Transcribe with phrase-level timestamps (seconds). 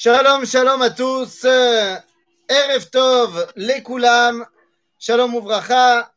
[0.00, 1.44] Shalom, shalom à tous.
[1.44, 4.46] Erev Tov, les Koulam.
[4.96, 6.12] Shalom Ouvracha.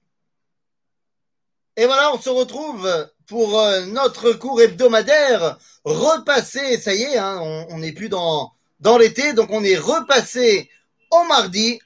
[1.75, 2.87] Et voilà, on se retrouve
[3.25, 5.57] pour euh, notre cours hebdomadaire.
[5.83, 8.53] Repassé, ça y est, hein, on n'est plus dans,
[8.99, 10.69] l'été, donc on est repassé
[11.09, 11.79] au mardi.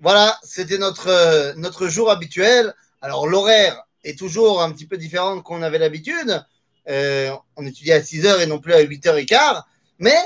[0.00, 2.74] Voilà, c'était notre, euh, jour habituel.
[3.02, 6.42] Alors l'horaire est toujours un petit peu différent qu'on avait l'habitude.
[6.88, 9.62] Euh, on étudiait à 6h et non plus à 8h15.
[9.98, 10.16] Mais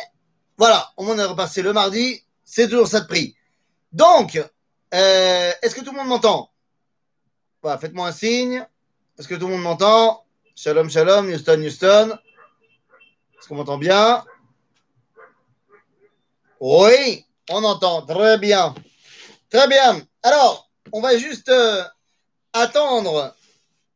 [0.62, 3.34] voilà, on est repassé le mardi, c'est toujours ça de prix.
[3.90, 4.36] Donc,
[4.94, 6.52] euh, est-ce que tout le monde m'entend?
[7.80, 8.64] Faites-moi un signe.
[9.18, 10.24] Est-ce que tout le monde m'entend?
[10.54, 12.16] Shalom, shalom, Houston, Houston.
[13.36, 14.24] Est-ce qu'on m'entend bien?
[16.60, 18.02] Oui, on entend.
[18.06, 18.72] Très bien.
[19.50, 20.00] Très bien.
[20.22, 21.82] Alors, on va juste euh,
[22.52, 23.34] attendre.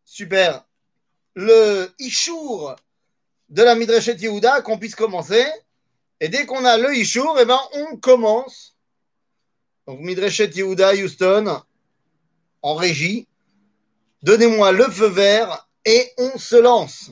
[0.05, 0.65] Super.
[1.37, 2.75] Le Ishour
[3.51, 5.47] de la Midrashet Yehuda qu'on puisse commencer.
[6.21, 8.77] Et dès qu'on a le Ishour, eh ben, on commence.
[9.87, 11.63] Donc, Midrashet Yehuda, Houston,
[12.63, 13.29] en régie.
[14.23, 17.11] Donnez-moi le feu vert et on se lance.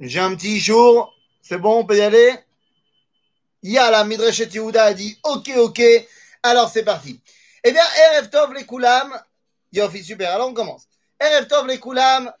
[0.00, 1.14] J'ai un petit Ishour.
[1.42, 2.34] C'est bon, on peut y aller?
[3.62, 5.80] Yala, Midrashet Yehuda a dit Ok, ok.
[6.42, 7.20] Alors, c'est parti.
[7.62, 9.18] Eh bien, Erev Tov les Koulam.
[9.72, 10.34] Yofi, super.
[10.34, 10.88] Alors, on commence.
[11.20, 12.32] Erev Tov les Koulam.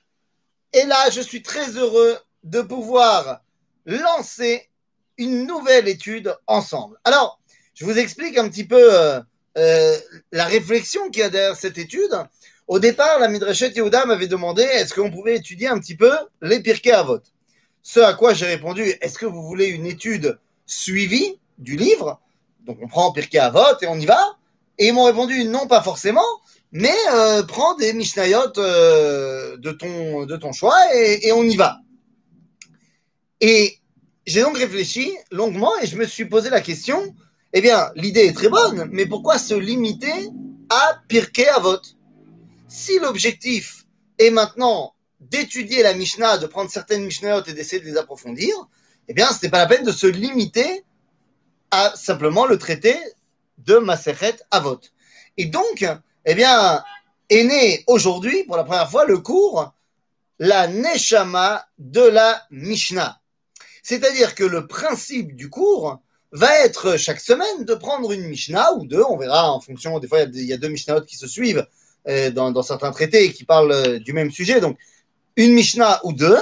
[0.72, 3.42] Et là, je suis très heureux de pouvoir
[3.86, 4.68] lancer
[5.18, 6.96] une nouvelle étude ensemble.
[7.04, 7.40] Alors,
[7.74, 9.20] je vous explique un petit peu euh,
[9.58, 9.96] euh,
[10.32, 12.14] la réflexion qu'il y a derrière cette étude.
[12.66, 16.60] Au départ, la Midrashet Yehuda m'avait demandé est-ce qu'on pouvait étudier un petit peu les
[16.60, 17.20] Pirkei Avot?
[17.82, 22.20] Ce à quoi j'ai répondu est-ce que vous voulez une étude suivie du livre?
[22.64, 24.36] Donc, on prend Pirkei Avot et on y va.
[24.78, 26.24] Et ils m'ont répondu non, pas forcément,
[26.72, 31.80] mais euh, prends des Mishnayot de, ton, de ton choix et on y va.
[33.40, 33.78] Et
[34.26, 37.14] j'ai donc réfléchi longuement et je me suis posé la question,
[37.52, 40.28] eh bien, l'idée est très bonne, mais pourquoi se limiter
[40.68, 41.80] à Pirkei Avot
[42.68, 43.86] Si l'objectif
[44.18, 48.54] est maintenant d'étudier la Mishnah, de prendre certaines Mishnayot et d'essayer de les approfondir,
[49.08, 50.84] eh bien, ce n'est pas la peine de se limiter
[51.70, 52.96] à simplement le traité
[53.58, 54.80] de Masechet Avot.
[55.36, 55.86] Et donc,
[56.24, 56.82] eh bien,
[57.28, 59.72] est né aujourd'hui, pour la première fois, le cours,
[60.38, 63.19] la Neshama de la Mishnah.
[63.82, 66.00] C'est-à-dire que le principe du cours
[66.32, 70.08] va être chaque semaine de prendre une Mishnah ou deux, on verra en fonction, des
[70.08, 71.66] fois il y a, deux Mishnahot qui se suivent
[72.08, 74.78] euh, dans, certains traités qui parlent euh, du même sujet, donc
[75.36, 76.38] une Mishnah ou deux,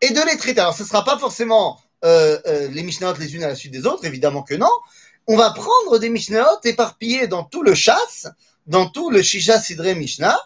[0.00, 0.60] et de les traiter.
[0.60, 3.86] Alors ce ne sera pas forcément euh, les Mishnahot les unes à la suite des
[3.86, 4.70] autres, évidemment que non.
[5.26, 8.28] On va prendre des Mishnahot éparpillés dans tout le chasse,
[8.66, 10.38] dans tout le Shisha Sidre Mishnah,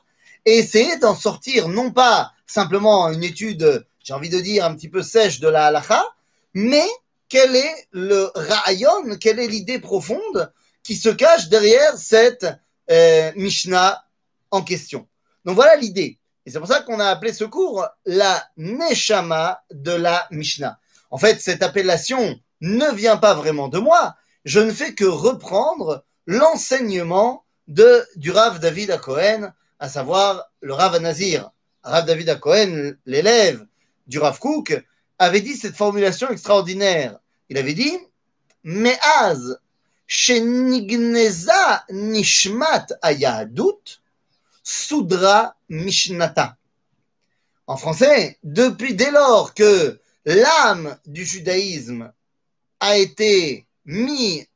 [0.46, 4.90] et essayer d'en sortir non pas simplement une étude j'ai envie de dire, un petit
[4.90, 6.04] peu sèche de la halacha,
[6.52, 6.86] mais
[7.28, 12.46] quel est le rayon, quelle est l'idée profonde qui se cache derrière cette
[12.90, 14.04] euh, Mishnah
[14.50, 15.08] en question?
[15.44, 16.18] Donc voilà l'idée.
[16.46, 20.78] Et c'est pour ça qu'on a appelé ce cours la Neshama de la Mishnah.
[21.10, 24.14] En fait, cette appellation ne vient pas vraiment de moi.
[24.44, 30.74] Je ne fais que reprendre l'enseignement de, du Rav David à Cohen, à savoir le
[30.74, 31.50] Rav Nazir.
[31.82, 33.66] Rav David à Cohen, l'élève
[34.06, 34.84] du Rav Kook,
[35.18, 37.18] avait dit cette formulation extraordinaire.
[37.48, 37.98] Il avait dit
[38.62, 39.58] Me'az
[40.06, 44.00] shenigneza nishmat ayadut
[44.62, 46.56] sudra mishnata.
[47.66, 52.12] En français, depuis dès lors que l'âme du judaïsme
[52.80, 54.46] a été mise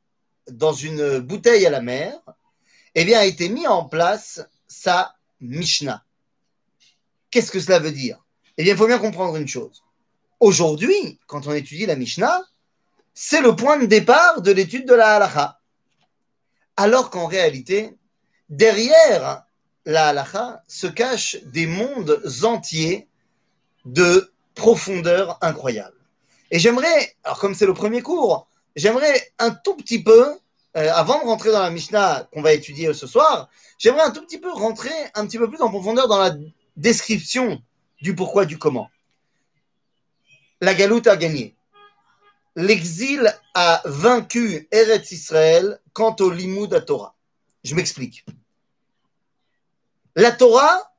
[0.50, 2.18] dans une bouteille à la mer,
[2.94, 6.04] eh bien a été mis en place sa Mishnah.
[7.30, 8.24] Qu'est-ce que cela veut dire?
[8.58, 9.84] Eh bien, il faut bien comprendre une chose.
[10.40, 12.42] Aujourd'hui, quand on étudie la Mishnah,
[13.14, 15.60] c'est le point de départ de l'étude de la halacha.
[16.76, 17.96] Alors qu'en réalité,
[18.48, 19.44] derrière
[19.84, 23.08] la halacha se cachent des mondes entiers
[23.84, 25.96] de profondeur incroyable.
[26.50, 30.36] Et j'aimerais, alors comme c'est le premier cours, j'aimerais un tout petit peu,
[30.76, 34.22] euh, avant de rentrer dans la Mishnah qu'on va étudier ce soir, j'aimerais un tout
[34.22, 36.34] petit peu rentrer un petit peu plus en profondeur dans la
[36.76, 37.62] description
[38.00, 38.90] du pourquoi, du comment.
[40.60, 41.54] La galoute a gagné.
[42.56, 47.14] L'exil a vaincu Eretz Israël quant au limoud à Torah.
[47.62, 48.24] Je m'explique.
[50.16, 50.92] La Torah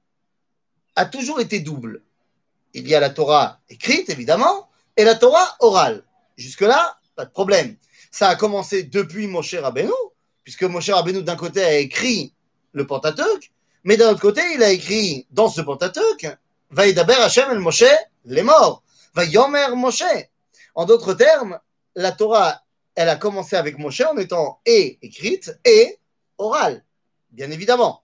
[0.96, 2.02] a toujours été double.
[2.74, 6.04] Il y a la Torah écrite, évidemment, et la Torah orale.
[6.38, 7.76] Jusque-là, pas de problème.
[8.12, 9.92] Ça a commencé depuis Moshe Rabbeinu,
[10.44, 12.34] puisque Moshe Rabbeinu, d'un côté, a écrit
[12.72, 13.52] le Pentateuch,
[13.84, 16.26] mais d'un autre côté, il a écrit dans ce Pentateuch
[16.72, 17.92] Vaïdaber Hashem el Moshe,
[18.26, 18.84] les morts.
[19.16, 20.30] Va yomer Moshe.
[20.76, 21.60] En d'autres termes,
[21.96, 22.62] la Torah,
[22.96, 25.98] elle a commencé avec Moshe en étant et écrite et
[26.38, 26.86] orale,
[27.32, 28.04] bien évidemment.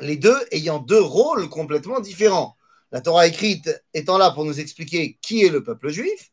[0.00, 2.56] Les deux ayant deux rôles complètement différents.
[2.92, 6.32] La Torah écrite étant là pour nous expliquer qui est le peuple juif,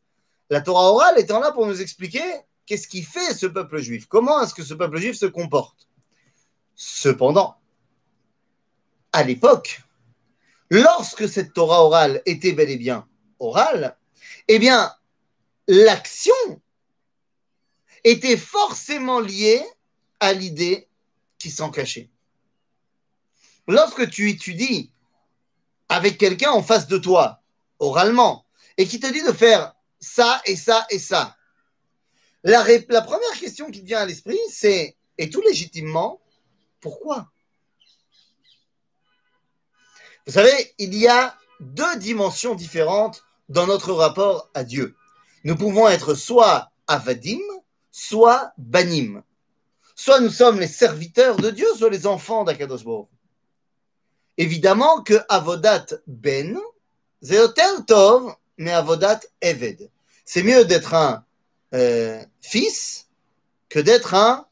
[0.50, 2.22] la Torah orale étant là pour nous expliquer
[2.64, 5.88] qu'est-ce qui fait ce peuple juif, comment est-ce que ce peuple juif se comporte.
[6.74, 7.56] Cependant,
[9.12, 9.82] à l'époque,
[10.70, 13.06] lorsque cette Torah orale était bel et bien
[13.38, 13.96] orale,
[14.48, 14.92] eh bien,
[15.66, 16.34] l'action
[18.04, 19.62] était forcément liée
[20.20, 20.88] à l'idée
[21.38, 22.10] qui s'en cachait.
[23.66, 24.90] Lorsque tu étudies
[25.88, 27.42] avec quelqu'un en face de toi,
[27.78, 31.36] oralement, et qui te dit de faire ça et ça et ça,
[32.44, 32.62] la,
[33.02, 36.20] première question qui vient à l'esprit, c'est, et tout légitimement,
[36.80, 37.30] pourquoi?
[40.28, 44.94] Vous savez, il y a deux dimensions différentes dans notre rapport à Dieu.
[45.42, 47.40] Nous pouvons être soit avadim,
[47.90, 49.22] soit banim.
[49.94, 52.82] Soit nous sommes les serviteurs de Dieu, soit les enfants d'Akadosh
[54.36, 56.60] Évidemment que avodat ben,
[57.22, 59.90] zeotel tov, mais avodat eved.
[60.26, 61.24] C'est mieux d'être un
[61.72, 63.08] euh, fils
[63.70, 64.46] que d'être un,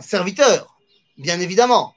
[0.00, 0.76] serviteur,
[1.16, 1.95] bien évidemment.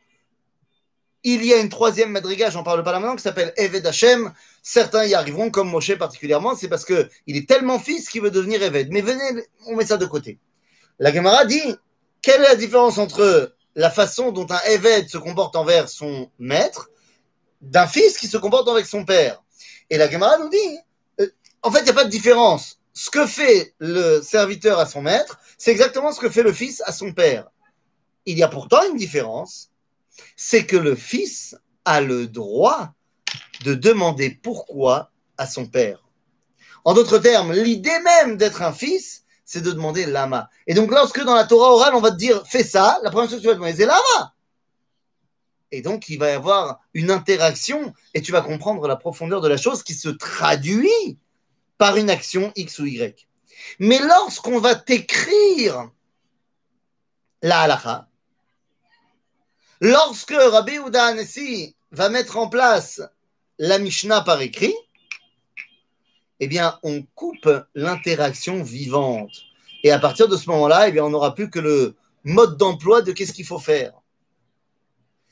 [1.24, 4.34] Il y a une troisième madriga, j'en parle pas là maintenant, qui s'appelle Eved Hashem.
[4.64, 8.64] Certains y arriveront, comme Moshe particulièrement, c'est parce qu'il est tellement fils qu'il veut devenir
[8.64, 8.90] Eved.
[8.92, 10.40] Mais venez, on met ça de côté.
[10.98, 11.76] La Gemara dit,
[12.22, 16.90] quelle est la différence entre la façon dont un Eved se comporte envers son maître
[17.62, 19.44] d'un fils qui se comporte avec son père?
[19.90, 20.78] Et la Gemara nous dit,
[21.20, 21.28] euh,
[21.64, 22.80] en fait, il n'y a pas de différence.
[22.94, 26.82] Ce que fait le serviteur à son maître, c'est exactement ce que fait le fils
[26.86, 27.50] à son père.
[28.26, 29.70] Il y a pourtant une différence
[30.36, 31.56] c'est que le fils
[31.86, 32.94] a le droit
[33.64, 36.04] de demander pourquoi à son père.
[36.86, 40.50] En d'autres termes, l'idée même d'être un fils, c'est de demander lama.
[40.68, 43.30] Et donc, lorsque dans la Torah orale, on va te dire fais ça, la première
[43.30, 44.34] chose que tu vas demander, c'est lama.
[45.72, 49.48] Et donc, il va y avoir une interaction et tu vas comprendre la profondeur de
[49.48, 51.18] la chose qui se traduit
[51.78, 53.28] par une action X ou Y.
[53.80, 55.92] Mais lorsqu'on va t'écrire
[57.42, 58.09] la halakha,
[59.82, 63.02] Lorsque Rabbi Uda Anesi va mettre en place
[63.58, 64.76] la Mishnah par écrit,
[66.42, 69.32] eh bien, on coupe l'interaction vivante.
[69.84, 73.02] Et à partir de ce moment-là, eh bien, on n'aura plus que le mode d'emploi
[73.02, 73.94] de qu'est-ce qu'il faut faire.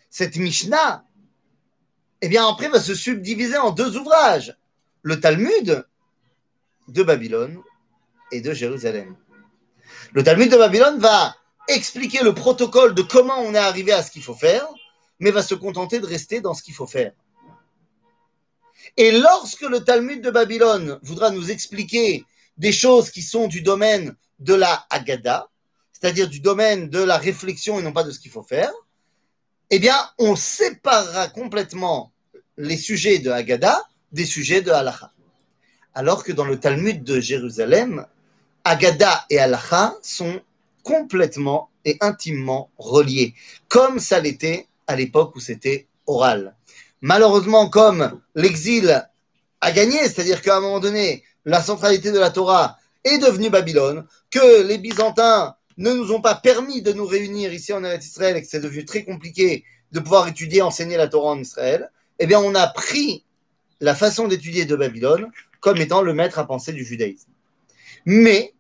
[0.10, 1.04] Cette Mishnah,
[2.22, 4.58] eh bien, après, va se subdiviser en deux ouvrages.
[5.02, 5.86] Le Talmud
[6.88, 7.62] de Babylone
[8.32, 9.16] et de Jérusalem.
[10.14, 11.36] Le Talmud de Babylone va
[11.68, 14.68] expliquer le protocole de comment on est arrivé à ce qu'il faut faire,
[15.20, 17.12] mais va se contenter de rester dans ce qu'il faut faire.
[18.96, 22.24] Et lorsque le Talmud de Babylone voudra nous expliquer
[22.58, 25.50] des choses qui sont du domaine de la Haggadah,
[25.92, 28.72] c'est-à-dire du domaine de la réflexion et non pas de ce qu'il faut faire,
[29.70, 32.12] eh bien, on séparera complètement
[32.58, 35.12] les sujets de Haggadah des sujets de Halacha.
[35.94, 38.06] Alors que dans le Talmud de Jérusalem,
[38.64, 40.42] Haggadah et Halacha sont
[40.88, 43.34] complètement et intimement reliés,
[43.68, 46.56] comme ça l'était à l'époque où c'était oral.
[47.02, 49.06] Malheureusement, comme l'exil
[49.60, 54.06] a gagné, c'est-à-dire qu'à un moment donné, la centralité de la Torah est devenue Babylone,
[54.32, 58.42] que les Byzantins ne nous ont pas permis de nous réunir ici en Israël et
[58.42, 62.40] que c'est devenu très compliqué de pouvoir étudier, enseigner la Torah en Israël, eh bien,
[62.40, 63.26] on a pris
[63.82, 67.30] la façon d'étudier de Babylone comme étant le maître à penser du judaïsme.
[68.06, 68.54] Mais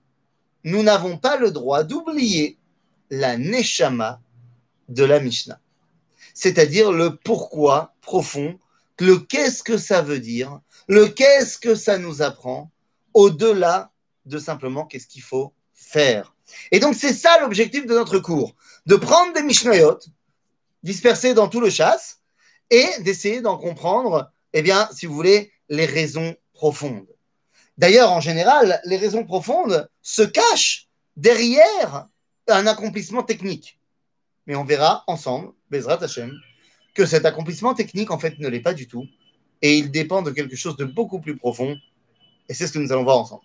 [0.63, 2.57] nous n'avons pas le droit d'oublier
[3.09, 4.21] la neshama
[4.89, 5.59] de la Mishnah,
[6.33, 8.59] c'est-à-dire le pourquoi profond,
[8.99, 12.71] le qu'est-ce que ça veut dire, le qu'est-ce que ça nous apprend,
[13.13, 13.91] au-delà
[14.25, 16.35] de simplement qu'est-ce qu'il faut faire.
[16.71, 19.99] Et donc c'est ça l'objectif de notre cours, de prendre des Mishnayot
[20.83, 22.21] dispersés dans tout le chasse
[22.69, 27.07] et d'essayer d'en comprendre, eh bien, si vous voulez, les raisons profondes.
[27.77, 32.07] D'ailleurs, en général, les raisons profondes se cachent derrière
[32.47, 33.79] un accomplissement technique.
[34.45, 36.33] Mais on verra ensemble, Bezrat Hashem,
[36.95, 39.05] que cet accomplissement technique, en fait, ne l'est pas du tout.
[39.61, 41.75] Et il dépend de quelque chose de beaucoup plus profond.
[42.49, 43.43] Et c'est ce que nous allons voir ensemble.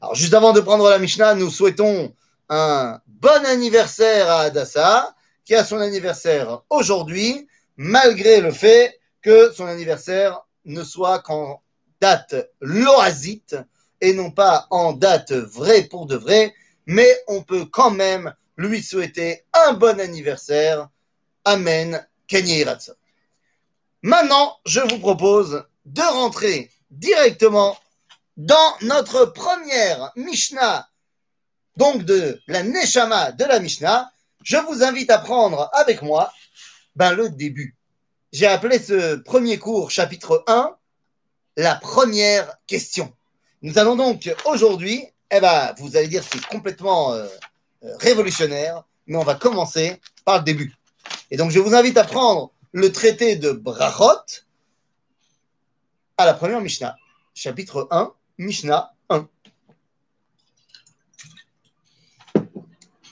[0.00, 2.14] Alors, juste avant de prendre la Mishnah, nous souhaitons
[2.48, 5.14] un bon anniversaire à Adassa,
[5.44, 11.62] qui a son anniversaire aujourd'hui, malgré le fait que son anniversaire ne soit qu'en
[12.00, 13.56] date loisite
[14.00, 16.54] et non pas en date vraie pour de vrai,
[16.86, 20.88] mais on peut quand même lui souhaiter un bon anniversaire.
[21.44, 22.06] Amen.
[22.26, 22.64] Kenye
[24.02, 27.78] Maintenant, je vous propose de rentrer directement
[28.36, 30.88] dans notre première Mishnah,
[31.76, 34.10] donc de la Neshama de la Mishnah.
[34.42, 36.32] Je vous invite à prendre avec moi
[36.94, 37.76] ben, le début.
[38.32, 40.76] J'ai appelé ce premier cours, chapitre 1,
[41.56, 43.12] la première question.
[43.62, 47.26] Nous allons donc aujourd'hui, eh ben, vous allez dire c'est complètement euh,
[47.84, 50.74] euh, révolutionnaire, mais on va commencer par le début.
[51.30, 54.44] Et donc je vous invite à prendre le traité de Brachot
[56.18, 56.96] à la première Mishnah,
[57.34, 59.26] chapitre 1, Mishnah 1.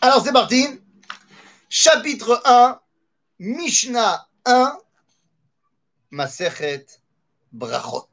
[0.03, 0.67] Alors c'est parti.
[1.71, 2.81] Chapitre 1,
[3.39, 4.79] Mishnah 1,
[6.11, 6.87] Masechet
[7.53, 8.09] Brachot.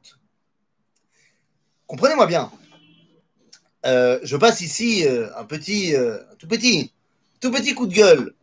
[1.92, 2.50] Comprenez-moi bien.
[3.84, 6.90] Euh, je passe ici euh, un petit, euh, tout petit,
[7.38, 8.34] tout petit coup de gueule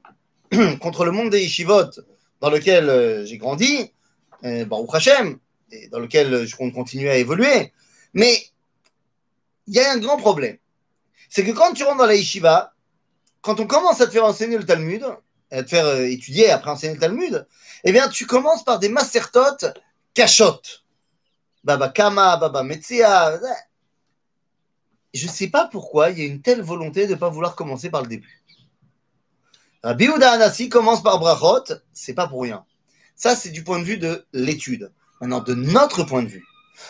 [0.80, 1.90] contre le monde des yeshivot
[2.42, 3.92] dans lequel j'ai grandi,
[4.44, 5.40] Baruch Hashem,
[5.72, 7.74] et dans lequel je compte continuer à évoluer.
[8.14, 8.40] Mais
[9.66, 10.58] il y a un grand problème.
[11.28, 12.76] C'est que quand tu rentres dans la yeshiva,
[13.42, 15.04] quand on commence à te faire enseigner le Talmud,
[15.50, 17.48] à te faire étudier après enseigner le Talmud,
[17.84, 19.66] eh bien, tu commences par des masertot
[20.14, 20.79] cachottes.
[21.70, 23.40] Baba Kama, Baba Metzia.
[25.14, 27.56] Je ne sais pas pourquoi il y a une telle volonté de ne pas vouloir
[27.56, 28.42] commencer par le début.
[29.84, 32.66] Rabbi Uda Anassi commence par Brachot, c'est pas pour rien.
[33.16, 34.92] Ça, c'est du point de vue de l'étude.
[35.22, 36.44] Maintenant, de notre point de vue,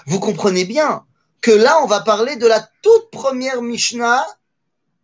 [0.05, 1.05] vous comprenez bien
[1.41, 4.25] que là, on va parler de la toute première Mishnah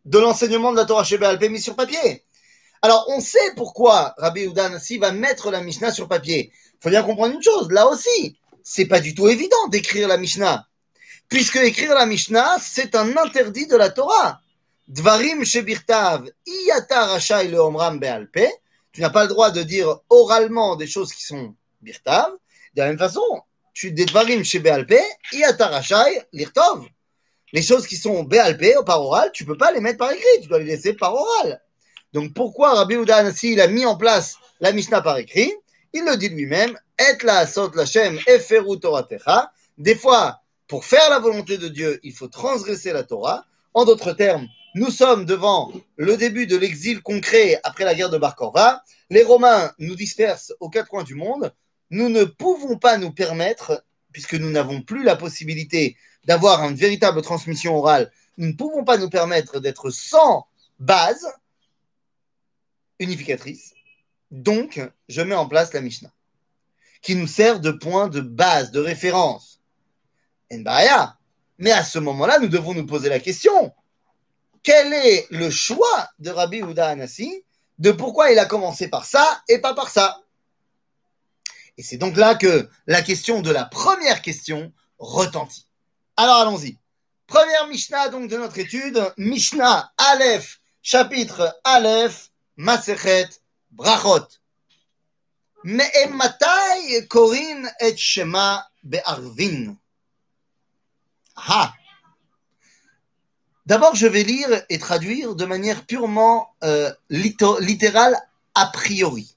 [0.05, 2.23] de l'enseignement de la Torah chez Béalpé sur papier.
[2.81, 6.53] Alors, on sait pourquoi Rabbi Udan si va mettre la Mishnah sur papier.
[6.75, 10.17] Il faut bien comprendre une chose, là aussi, c'est pas du tout évident d'écrire la
[10.17, 10.67] Mishnah.
[11.29, 14.41] Puisque écrire la Mishnah, c'est un interdit de la Torah.
[14.87, 18.47] Dvarim shebirtav iyata rachai le omram be'alpe.
[18.91, 22.31] Tu n'as pas le droit de dire oralement des choses qui sont birtav.
[22.73, 23.21] De la même façon,
[23.73, 24.99] tu des dvarim chez Béalpé,
[25.31, 26.87] iyata rachai lirtov.
[27.53, 30.47] Les choses qui sont Béalpé, par oral, tu peux pas les mettre par écrit, tu
[30.47, 31.61] dois les laisser par oral.
[32.13, 35.53] Donc pourquoi Rabbi Udan, s'il a mis en place la Mishnah par écrit,
[35.93, 39.51] il le dit lui-même, et la sot lachem eferu toratecha.
[39.77, 43.45] Des fois, pour faire la volonté de Dieu, il faut transgresser la Torah.
[43.73, 48.17] En d'autres termes, nous sommes devant le début de l'exil concret après la guerre de
[48.17, 48.81] Bar Korva.
[49.09, 51.53] Les Romains nous dispersent aux quatre coins du monde
[51.89, 57.21] nous ne pouvons pas nous permettre, puisque nous n'avons plus la possibilité d'avoir une véritable
[57.21, 60.47] transmission orale, nous ne pouvons pas nous permettre d'être sans
[60.79, 61.25] base
[62.99, 63.73] unificatrice.
[64.31, 66.11] Donc, je mets en place la Mishnah,
[67.05, 69.61] qui nous sert de point de base, de référence.
[70.51, 73.73] Mais à ce moment-là, nous devons nous poser la question
[74.65, 77.43] quel est le choix de Rabbi Houda Anassi
[77.77, 80.21] de pourquoi il a commencé par ça et pas par ça?
[81.77, 85.67] Et c'est donc là que la question de la première question retentit.
[86.17, 86.79] Alors allons-y.
[87.27, 93.29] Première Mishnah donc de notre étude, Mishnah Aleph, chapitre Aleph, Masechet,
[93.71, 94.25] Brachot.
[95.65, 99.75] Me'ematai korin et shema be'arvin.
[101.35, 101.73] Ah.
[103.65, 108.15] D'abord, je vais lire et traduire de manière purement euh, littérale
[108.53, 109.35] a priori.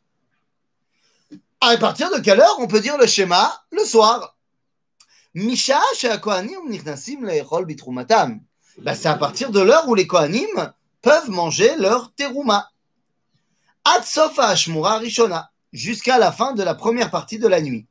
[1.63, 4.37] À partir de quelle heure on peut dire le schéma Le soir?
[5.33, 6.21] Misha ben,
[8.95, 12.71] c'est à partir de l'heure où les Kohanim peuvent manger leur teruma.
[13.85, 17.87] Atsofa Ashmura Rishona, jusqu'à la fin de la première partie de la nuit.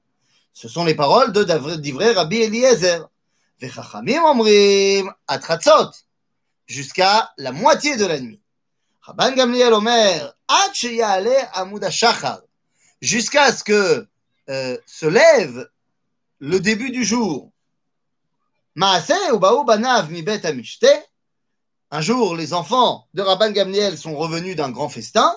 [0.54, 1.44] Ce sont les paroles de
[1.76, 3.08] d'ivray Rabbi Eliezer.
[6.66, 8.40] Jusqu'à la moitié de la nuit.
[13.02, 14.08] Jusqu'à ce que
[14.50, 15.70] euh, se lève
[16.40, 17.52] le début du jour.
[21.90, 25.36] Un jour, les enfants de Rabban Gamliel sont revenus d'un grand festin.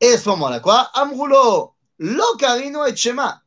[0.00, 2.24] Et à ce moment-là, quoi Amrulo, lo
[2.86, 3.42] et shema.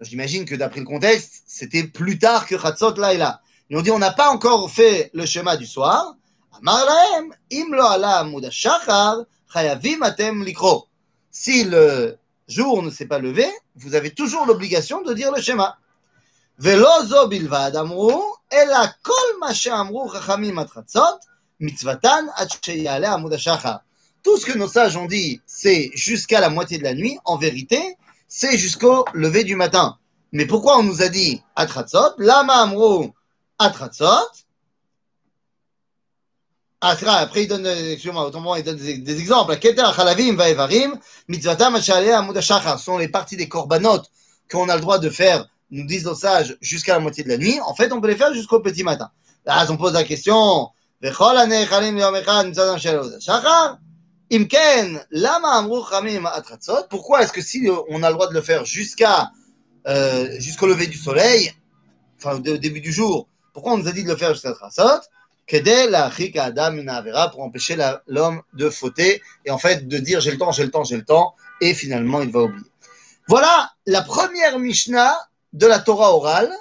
[0.00, 3.40] J'imagine que d'après le contexte, c'était plus tard que Chatzot Laila.
[3.68, 6.16] Ils ont dit, on n'a pas encore fait le schéma du soir.
[6.52, 8.40] Amar lahem, im lo
[9.52, 10.86] chayavim atem likro
[11.30, 15.78] si le jour ne s'est pas levé, vous avez toujours l'obligation de dire le schéma.
[16.58, 21.20] Velozo bilvad amru, ela kol ma she'amru chachamim atratzot,
[21.60, 23.32] mitzvatan ad sheyale amud
[24.22, 27.18] Tout ce que nos sages ont dit, c'est jusqu'à la moitié de la nuit.
[27.24, 27.96] En vérité,
[28.28, 29.98] c'est jusqu'au lever du matin.
[30.32, 33.08] Mais pourquoi on nous a dit atratzot, lama amru
[33.58, 34.28] atratzot,
[36.82, 36.96] ah.
[37.02, 39.58] Après, il donne, il donne des, exemples.
[39.58, 40.98] Keter, vaevarim,
[41.28, 44.00] mitzvatam, Ce sont les parties des korbanot
[44.50, 47.36] qu'on a le droit de faire nous disent nos sages, jusqu'à la moitié de la
[47.36, 49.10] nuit, en fait, on peut les faire jusqu'au petit matin.
[49.44, 50.68] Là, on pose la question,
[56.88, 59.30] pourquoi est-ce que si on a le droit de le faire jusqu'à
[59.88, 61.52] euh, jusqu'au lever du soleil,
[62.18, 65.00] enfin au début du jour, pourquoi on nous a dit de le faire jusqu'à Trasot
[67.32, 70.70] pour empêcher l'homme de fauter et en fait de dire j'ai le temps, j'ai le
[70.70, 72.70] temps, j'ai le temps, et finalement il va oublier.
[73.26, 75.16] Voilà la première Mishnah
[75.52, 76.52] de la Torah orale,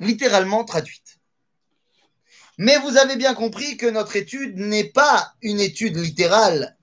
[0.00, 1.17] littéralement traduite.
[2.58, 6.76] Mais vous avez bien compris que notre étude n'est pas une étude littérale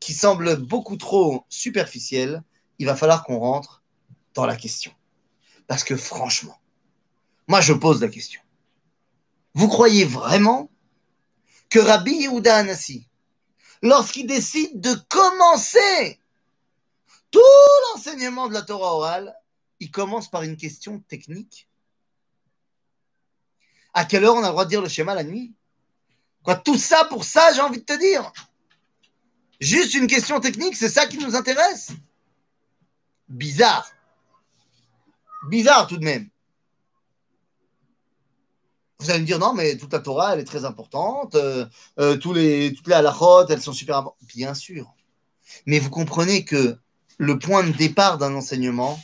[0.00, 2.42] qui semble beaucoup trop superficielle.
[2.78, 3.82] Il va falloir qu'on rentre
[4.32, 4.90] dans la question.
[5.66, 6.58] Parce que franchement,
[7.46, 8.40] moi je pose la question.
[9.52, 10.70] Vous croyez vraiment
[11.68, 13.06] que Rabbi Yehuda Anassi,
[13.82, 16.20] lorsqu'il décide de commencer
[17.30, 17.40] tout
[17.92, 19.34] l'enseignement de la Torah orale,
[19.78, 21.67] il commence par une question technique?
[23.98, 25.52] À quelle heure on a le droit de dire le schéma la nuit?
[26.44, 28.32] Quoi, tout ça pour ça, j'ai envie de te dire.
[29.60, 31.90] Juste une question technique, c'est ça qui nous intéresse.
[33.28, 33.90] Bizarre.
[35.48, 36.28] Bizarre tout de même.
[39.00, 41.34] Vous allez me dire, non, mais toute la Torah, elle est très importante.
[41.34, 41.66] Euh,
[41.98, 44.28] euh, tous les, toutes les halachot, elles sont super importantes.
[44.28, 44.94] Bien sûr.
[45.66, 46.78] Mais vous comprenez que
[47.16, 48.96] le point de départ d'un enseignement,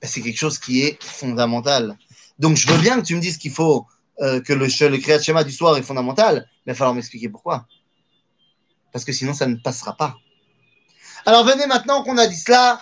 [0.00, 1.96] ben, c'est quelque chose qui est fondamental.
[2.40, 3.86] Donc, je veux bien que tu me dises qu'il faut
[4.22, 7.28] euh, que le, le Kriyat Shema du soir est fondamental, mais il va falloir m'expliquer
[7.28, 7.66] pourquoi.
[8.92, 10.16] Parce que sinon, ça ne passera pas.
[11.26, 12.80] Alors, venez maintenant qu'on a dit cela,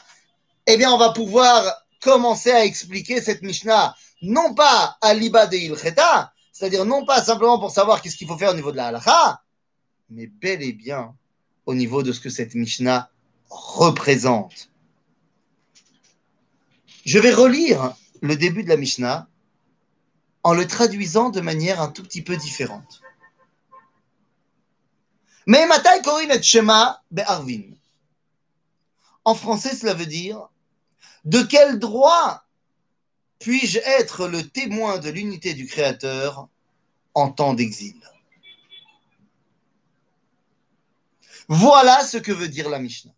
[0.67, 1.63] eh bien, on va pouvoir
[2.03, 7.59] commencer à expliquer cette Mishnah, non pas à l'Iba de Ilcheta, c'est-à-dire non pas simplement
[7.59, 9.43] pour savoir qu'est-ce qu'il faut faire au niveau de la halacha,
[10.11, 11.15] mais bel et bien
[11.65, 13.09] au niveau de ce que cette Mishnah
[13.49, 14.71] représente.
[17.07, 19.30] Je vais relire le début de la Mishnah
[20.43, 23.03] en le traduisant de manière un tout petit peu différente.
[25.47, 27.75] Mais Matai Korin Shema Be'arvin.
[29.25, 30.49] En français, cela veut dire
[31.25, 32.45] de quel droit
[33.39, 36.49] puis-je être le témoin de l'unité du Créateur
[37.15, 38.01] en temps d'exil?
[41.49, 43.15] Voilà ce que veut dire la Mishnah.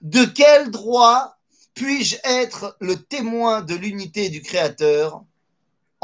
[0.00, 1.38] De quel droit
[1.74, 5.22] puis-je être le témoin de l'unité du Créateur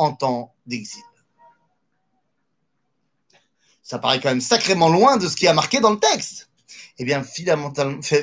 [0.02, 1.02] en temps d'exil
[3.82, 6.50] Ça paraît quand même sacrément loin de ce qui a marqué dans le texte.
[6.98, 7.22] Eh bien,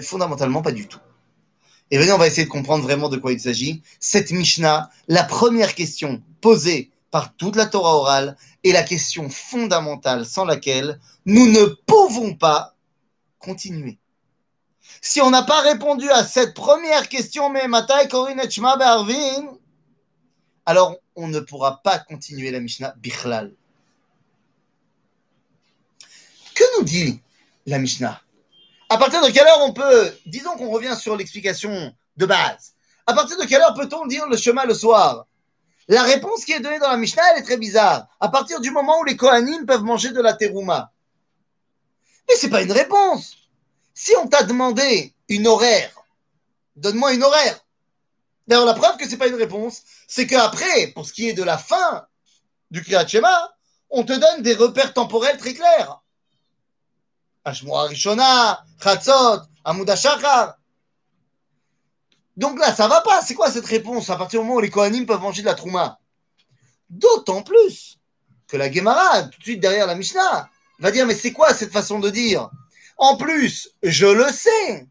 [0.02, 1.00] fondamentalement, pas du tout.
[1.92, 3.82] Et venez, on va essayer de comprendre vraiment de quoi il s'agit.
[4.00, 10.26] Cette Mishnah, la première question posée par toute la Torah orale est la question fondamentale
[10.26, 12.76] sans laquelle nous ne pouvons pas
[13.40, 13.98] continuer.
[15.02, 19.58] Si on n'a pas répondu à cette première question, mais Matai Korin Be'arvin,
[20.66, 23.54] alors on ne pourra pas continuer la Mishnah Bichlal.
[26.56, 27.22] Que nous dit
[27.66, 28.22] la Mishnah?
[28.88, 32.74] À partir de quelle heure on peut, disons qu'on revient sur l'explication de base,
[33.06, 35.26] à partir de quelle heure peut-on dire le chemin le soir?
[35.90, 38.08] La réponse qui est donnée dans la Mishnah, elle est très bizarre.
[38.20, 40.92] À partir du moment où les Kohanim peuvent manger de la terouma.
[42.30, 43.36] Mais c'est pas une réponse.
[43.94, 45.92] Si on t'a demandé une horaire,
[46.76, 47.60] donne-moi une horaire.
[48.50, 51.44] D'ailleurs, la preuve que c'est pas une réponse, c'est qu'après, pour ce qui est de
[51.44, 52.08] la fin
[52.72, 53.56] du Kriyat Shema,
[53.92, 56.02] on te donne des repères temporels très clairs.
[57.46, 59.94] Ashmua Rishona, Chatzot, Amuda
[62.38, 63.22] Donc là, ça va pas.
[63.22, 64.10] C'est quoi cette réponse?
[64.10, 66.00] À partir du moment où les Kohanim peuvent manger de la Trouma
[66.90, 68.00] D'autant plus
[68.48, 71.72] que la Gemara, tout de suite derrière la Mishnah, va dire Mais c'est quoi cette
[71.72, 72.50] façon de dire?
[72.98, 74.88] En plus, je le sais.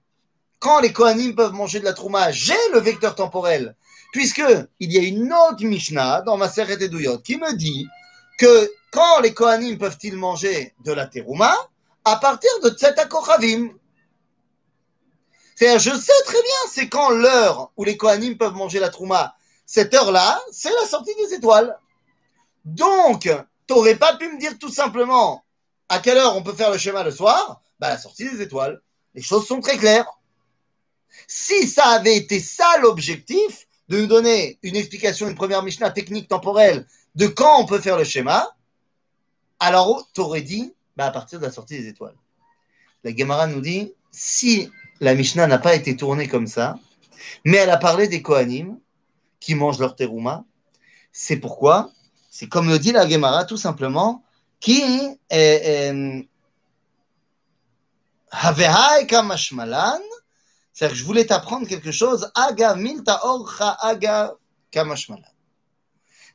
[0.59, 3.77] Quand les Kohanim peuvent manger de la Trouma, j'ai le vecteur temporel.
[4.12, 4.42] Puisque
[4.81, 7.87] il y a une autre Mishnah dans ma Seret Douyot qui me dit
[8.38, 11.55] que quand les Kohanim peuvent-ils manger de la Terouma
[12.05, 13.71] à partir de Tzetakochavim.
[15.55, 19.35] C'est-à-dire, je sais très bien, c'est quand l'heure où les Kohanim peuvent manger la Trouma.
[19.66, 21.79] Cette heure-là, c'est la sortie des étoiles.
[22.64, 25.44] Donc, tu n'aurais pas pu me dire tout simplement
[25.88, 27.61] à quelle heure on peut faire le schéma le soir?
[27.79, 28.81] Bah, La sortie des étoiles.
[29.14, 30.07] Les choses sont très claires.
[31.26, 36.28] Si ça avait été ça l'objectif, de nous donner une explication, une première Mishnah technique
[36.28, 38.54] temporelle de quand on peut faire le schéma,
[39.61, 42.16] alors tu aurais dit bah, à partir de la sortie des étoiles.
[43.04, 46.78] La Gemara nous dit, si la Mishnah n'a pas été tournée comme ça,
[47.44, 48.78] mais elle a parlé des Kohanim
[49.40, 50.44] qui mangent leur terouma,
[51.12, 51.90] c'est pourquoi,
[52.31, 54.22] c'est comme le dit la Gemara tout simplement,
[54.61, 54.83] qui
[55.31, 56.26] est
[60.79, 62.31] C'est-à-dire que je voulais t'apprendre quelque chose.
[62.37, 63.77] Aga milta orcha
[64.71, 65.27] kamashmala.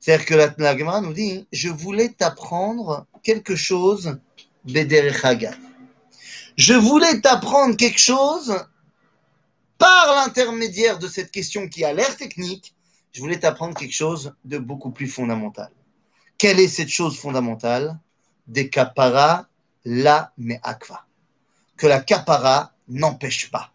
[0.01, 4.19] C'est-à-dire que la, la Gemara nous dit, je voulais t'apprendre quelque chose.
[4.65, 8.53] Je voulais t'apprendre quelque chose
[9.77, 12.75] par l'intermédiaire de cette question qui a l'air technique.
[13.13, 15.69] Je voulais t'apprendre quelque chose de beaucoup plus fondamental.
[16.37, 17.97] Quelle est cette chose fondamentale?
[18.47, 19.47] Des kapara
[19.85, 21.05] la me'akva.
[21.77, 23.72] Que la kapara n'empêche pas.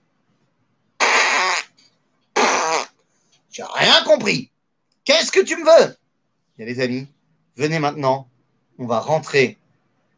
[3.51, 4.51] J'ai rien compris.
[5.05, 5.97] Qu'est-ce que tu me veux?
[6.59, 7.07] Les amis,
[7.57, 8.29] venez maintenant.
[8.79, 9.59] On va rentrer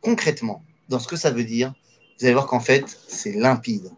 [0.01, 1.73] concrètement dans ce que ça veut dire.
[2.19, 3.91] Vous allez voir qu'en fait, c'est limpide.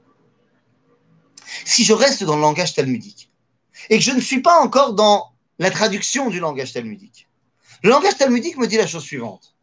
[1.65, 3.31] Si je reste dans le langage talmudique
[3.91, 7.29] et que je ne suis pas encore dans la traduction du langage talmudique,
[7.83, 9.55] le langage talmudique me dit la chose suivante.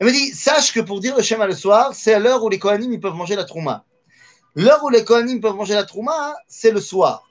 [0.00, 2.48] Il me dit, sache que pour dire le schéma le soir, c'est à l'heure où
[2.48, 3.84] les Kohanim peuvent manger la trouma.
[4.54, 7.27] L'heure où les Kohanim peuvent manger la trouma, c'est le soir.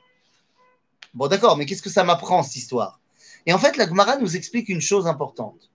[1.18, 3.02] Bon, d'accord, mais qu'est-ce que ça m'apprend, cette histoire?
[3.48, 5.72] Et en fait, la Gemara nous explique une chose importante.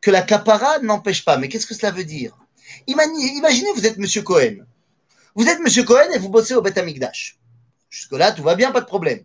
[0.00, 1.36] Que la capara n'empêche pas.
[1.38, 2.36] Mais qu'est-ce que cela veut dire?
[2.88, 4.56] Imaginez, vous êtes Monsieur Cohen.
[5.36, 7.38] Vous êtes Monsieur Cohen et vous bossez au Beth Amikdash.
[7.88, 9.24] Jusque-là, tout va bien, pas de problème.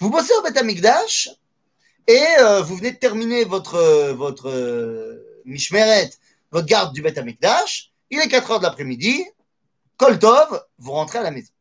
[0.00, 1.30] Vous bossez au Beth Amikdash
[2.06, 6.10] et euh, vous venez de terminer votre, votre euh, mishmeret,
[6.50, 7.90] votre garde du Beth Amikdash.
[8.10, 9.24] Il est 4 heures de l'après-midi.
[9.96, 11.53] Koltov, vous rentrez à la maison.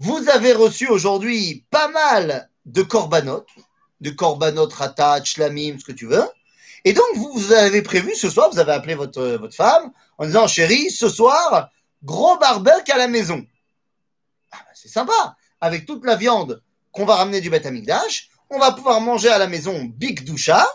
[0.00, 3.44] Vous avez reçu aujourd'hui pas mal de korbanot,
[4.00, 6.24] de korbanot, ratat, shlamim, ce que tu veux.
[6.84, 10.46] Et donc, vous, avez prévu ce soir, vous avez appelé votre, votre femme en disant,
[10.46, 11.70] chérie, ce soir,
[12.04, 13.44] gros barbecue à la maison.
[14.52, 15.36] Ah, bah, c'est sympa.
[15.60, 19.38] Avec toute la viande qu'on va ramener du Beth Amikdash, on va pouvoir manger à
[19.38, 20.66] la maison Big Doucha.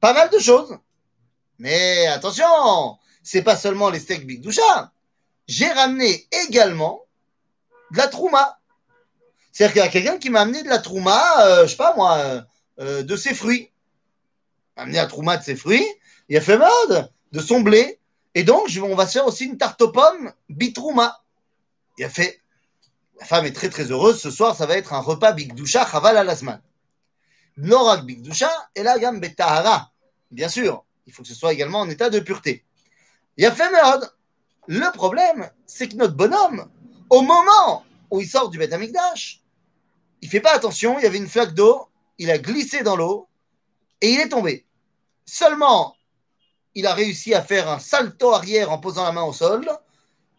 [0.00, 0.78] Pas mal de choses.
[1.58, 4.92] Mais attention, c'est pas seulement les steaks Big Doucha.
[5.48, 7.01] J'ai ramené également
[7.92, 8.58] de la trouma.
[9.52, 11.94] C'est-à-dire qu'il y a quelqu'un qui m'a amené de la trouma, euh, je sais pas
[11.94, 12.42] moi, euh,
[12.80, 13.70] euh, de ses fruits.
[13.70, 15.86] Il m'a amené la trouma de ses fruits,
[16.28, 18.00] il a fait mode de son blé.
[18.34, 21.22] Et donc, je, on va se faire aussi une tarte aux pommes bitrouma.
[21.98, 22.40] Il a fait.
[23.20, 24.20] La femme est très très heureuse.
[24.20, 26.60] Ce soir, ça va être un repas bigdoucha chaval à lasman.
[27.58, 29.92] Norak bigdoucha et la gamme betahara.
[30.30, 32.64] Bien sûr, il faut que ce soit également en état de pureté.
[33.36, 34.10] Il a fait merde.
[34.66, 36.70] Le problème, c'est que notre bonhomme,
[37.12, 39.42] au moment où il sort du Beth Amikdash,
[40.22, 43.28] il fait pas attention, il y avait une flaque d'eau, il a glissé dans l'eau
[44.00, 44.64] et il est tombé.
[45.26, 45.94] Seulement,
[46.74, 49.70] il a réussi à faire un salto arrière en posant la main au sol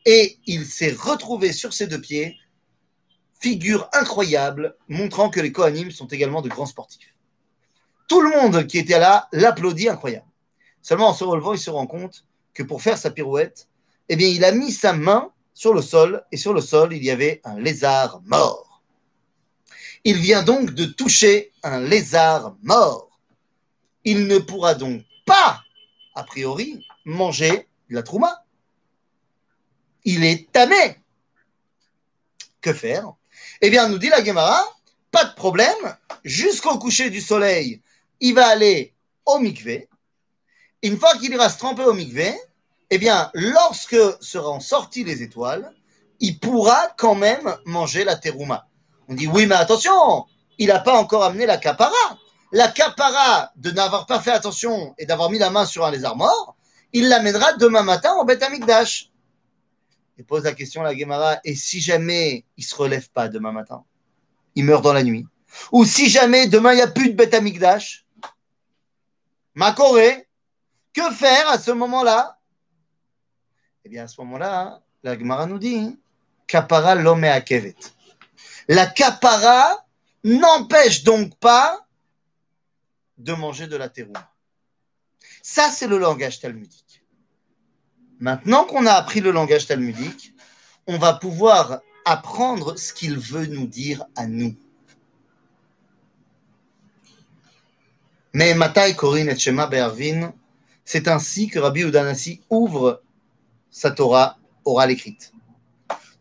[0.07, 2.39] et il s'est retrouvé sur ses deux pieds,
[3.39, 7.13] figure incroyable, montrant que les Kohanim sont également de grands sportifs.
[8.07, 10.25] Tout le monde qui était là l'applaudit incroyable.
[10.81, 13.69] Seulement en se relevant, il se rend compte que pour faire sa pirouette,
[14.09, 17.03] eh bien, il a mis sa main sur le sol, et sur le sol, il
[17.03, 18.81] y avait un lézard mort.
[20.03, 23.09] Il vient donc de toucher un lézard mort.
[24.03, 25.61] Il ne pourra donc pas,
[26.15, 28.45] a priori, manger de la trouma.
[30.03, 30.97] Il est tamé.
[32.59, 33.13] Que faire?
[33.61, 34.61] Eh bien, nous dit la Gemara,
[35.11, 37.81] pas de problème, jusqu'au coucher du soleil,
[38.19, 38.93] il va aller
[39.25, 39.87] au mikvé.
[40.81, 42.33] Une fois qu'il ira se tremper au mikvé,
[42.95, 45.73] eh bien, lorsque seront sorties les étoiles,
[46.19, 48.67] il pourra quand même manger la terouma.
[49.07, 50.25] On dit oui, mais attention,
[50.59, 51.91] il n'a pas encore amené la capara.
[52.51, 56.15] La capara de n'avoir pas fait attention et d'avoir mis la main sur un lézard
[56.15, 56.55] mort,
[56.91, 58.45] il l'amènera demain matin au Beth.
[60.19, 63.51] Il pose la question à la Gemara, et si jamais il se relève pas demain
[63.51, 63.83] matin,
[64.53, 65.25] il meurt dans la nuit,
[65.71, 68.05] ou si jamais demain il n'y a plus de Beth Amikdash,
[69.55, 70.27] Makoré,
[70.93, 72.37] que faire à ce moment-là?
[73.85, 75.97] Eh bien, à ce moment-là, la Gemara nous dit
[76.47, 77.75] Kapara l'homme kevet.
[78.67, 79.85] La kapara
[80.23, 81.85] n'empêche donc pas
[83.17, 84.29] de manger de la terouma.
[85.41, 87.03] Ça, c'est le langage talmudique.
[88.19, 90.33] Maintenant qu'on a appris le langage talmudique,
[90.87, 94.55] on va pouvoir apprendre ce qu'il veut nous dire à nous.
[98.33, 100.33] Mais Matai Korin et Shema Be'arvin,
[100.85, 103.03] c'est ainsi que Rabbi Udanasi ouvre
[103.73, 105.33] sa Torah orale écrite.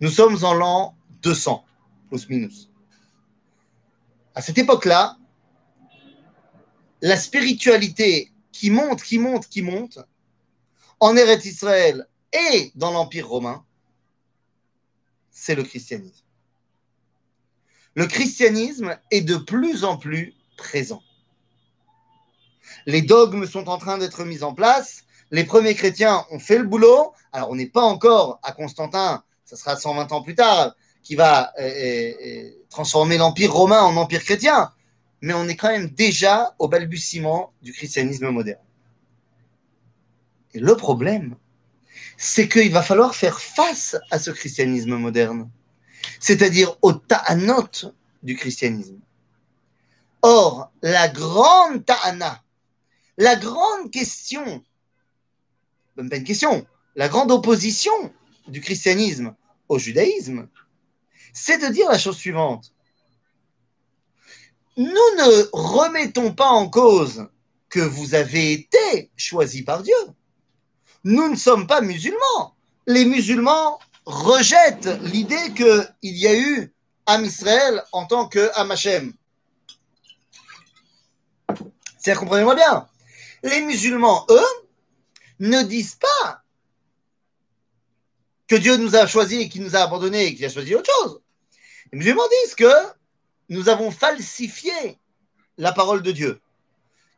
[0.00, 1.64] Nous sommes en l'an 200,
[2.08, 2.70] plus minus.
[4.34, 5.18] À cette époque-là,
[7.02, 9.98] la spiritualité qui monte, qui monte, qui monte,
[10.98, 13.64] en Eretz Israël et dans l'Empire romain,
[15.30, 16.24] c'est le christianisme.
[17.94, 21.02] Le christianisme est de plus en plus présent.
[22.86, 26.64] Les dogmes sont en train d'être mis en place, les premiers chrétiens ont fait le
[26.64, 27.12] boulot.
[27.32, 31.52] Alors, on n'est pas encore à Constantin, ça sera 120 ans plus tard, qui va
[31.58, 34.70] euh, euh, euh, transformer l'empire romain en empire chrétien,
[35.22, 38.60] mais on est quand même déjà au balbutiement du christianisme moderne.
[40.54, 41.34] Et le problème,
[42.18, 45.50] c'est qu'il va falloir faire face à ce christianisme moderne,
[46.20, 48.98] c'est-à-dire au ta'anot du christianisme.
[50.20, 52.42] Or, la grande ta'ana,
[53.16, 54.62] la grande question,
[55.96, 57.92] pas question, la grande opposition
[58.48, 59.34] du christianisme
[59.68, 60.48] au judaïsme,
[61.32, 62.72] c'est de dire la chose suivante.
[64.76, 67.26] Nous ne remettons pas en cause
[67.68, 69.94] que vous avez été choisi par Dieu.
[71.04, 72.54] Nous ne sommes pas musulmans.
[72.86, 76.72] Les musulmans rejettent l'idée qu'il y a eu
[77.06, 79.12] Am Israël en tant que Amachem.
[81.98, 82.88] C'est-à-dire, comprenez-moi bien,
[83.42, 84.61] les musulmans, eux,
[85.42, 86.42] ne disent pas
[88.46, 90.90] que Dieu nous a choisi et qu'il nous a abandonnés et qu'il a choisi autre
[91.00, 91.20] chose.
[91.90, 92.72] Les musulmans disent que
[93.48, 94.98] nous avons falsifié
[95.58, 96.40] la parole de Dieu.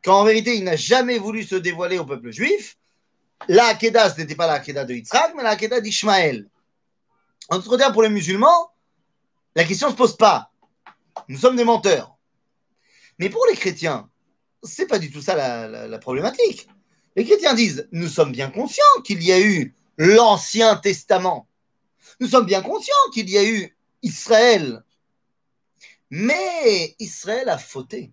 [0.03, 2.77] Qu'en vérité, il n'a jamais voulu se dévoiler au peuple juif.
[3.49, 6.49] La ce n'était pas la Hakeda de Yitzhak, mais la Hakeda d'Ishmaël.
[7.51, 8.71] En d'autres termes, pour les musulmans,
[9.55, 10.51] la question ne se pose pas.
[11.29, 12.17] Nous sommes des menteurs.
[13.19, 14.09] Mais pour les chrétiens,
[14.63, 16.69] c'est pas du tout ça la problématique.
[17.17, 21.49] Les chrétiens disent, nous sommes bien conscients qu'il y a eu l'Ancien Testament.
[22.21, 24.83] Nous sommes bien conscients qu'il y a eu Israël.
[26.11, 28.13] Mais Israël a fauté.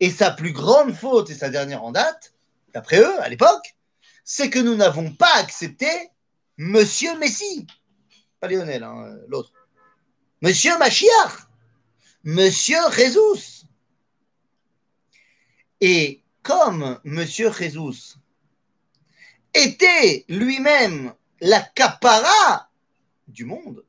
[0.00, 2.34] Et sa plus grande faute et sa dernière en date,
[2.72, 3.76] d'après eux, à l'époque,
[4.24, 5.88] c'est que nous n'avons pas accepté
[6.58, 7.66] Monsieur Messie.
[8.40, 9.52] Pas Lionel, hein, l'autre.
[10.42, 11.48] Monsieur Machiach.
[12.24, 13.64] Monsieur Jésus.
[15.80, 18.16] Et comme Monsieur Jésus
[19.52, 22.70] était lui-même la capara
[23.26, 23.84] du monde,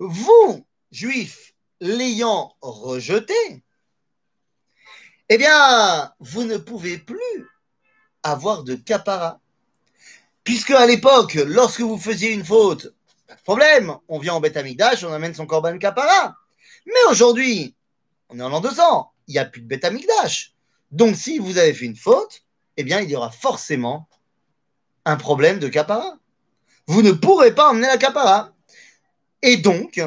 [0.00, 3.62] vous, juifs, l'ayant rejeté,
[5.28, 7.48] eh bien, vous ne pouvez plus
[8.24, 9.40] avoir de capara.
[10.42, 12.92] Puisque à l'époque, lorsque vous faisiez une faute,
[13.28, 16.34] pas de problème, on vient en Beth Amikdash, on amène son corban capara.
[16.84, 17.76] Mais aujourd'hui,
[18.28, 20.55] on est en l'an 200, il n'y a plus de Beth Amikdash.
[20.90, 22.42] Donc, si vous avez fait une faute,
[22.76, 24.08] eh bien, il y aura forcément
[25.04, 26.18] un problème de capara.
[26.86, 28.52] Vous ne pourrez pas emmener la capara.
[29.42, 30.00] Et donc,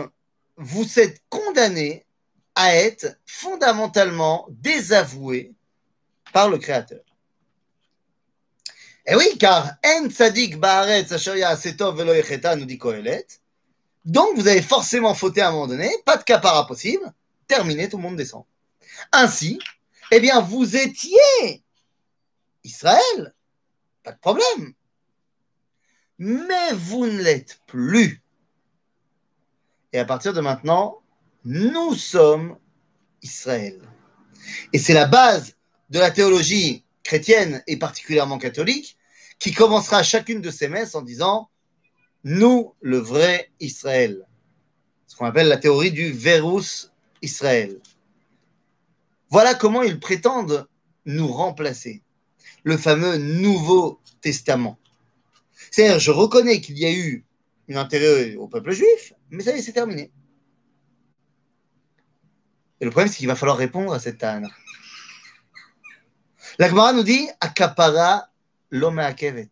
[0.58, 2.06] vous êtes condamné
[2.56, 5.54] à être fondamentalement désavoué
[6.34, 7.02] par le Créateur.
[9.06, 10.08] Et oui, car En
[12.58, 13.26] nous dit Kohelet.
[14.06, 17.12] Donc, vous avez forcément fauté à un moment donné, pas de capara possible,
[17.48, 18.44] terminé, tout le monde descend.
[19.12, 19.60] Ainsi,
[20.12, 21.64] eh bien, vous étiez
[22.64, 23.34] Israël,
[24.04, 24.74] pas de problème.
[26.18, 28.22] Mais vous ne l'êtes plus.
[29.94, 31.02] Et à partir de maintenant,
[31.46, 32.58] nous sommes
[33.22, 33.80] Israël.
[34.74, 35.56] Et c'est la base
[35.90, 38.98] de la théologie chrétienne et particulièrement catholique
[39.40, 41.50] qui commencera chacune de ces messes en disant
[42.24, 44.26] Nous, le vrai Israël.
[45.08, 46.92] Ce qu'on appelle la théorie du Verus
[47.22, 47.80] Israël.
[49.30, 50.68] Voilà comment ils prétendent
[51.06, 52.02] nous remplacer.
[52.64, 54.78] Le fameux Nouveau Testament.
[55.72, 57.26] C'est-à-dire, je reconnais qu'il y a eu
[57.70, 60.12] un intérêt au peuple juif, mais ça y est, c'est terminé.
[62.82, 64.50] Et le problème, c'est qu'il va falloir répondre à cette âne.
[66.58, 68.30] La Gemara nous dit Akapara
[68.72, 69.50] l'homme kevet.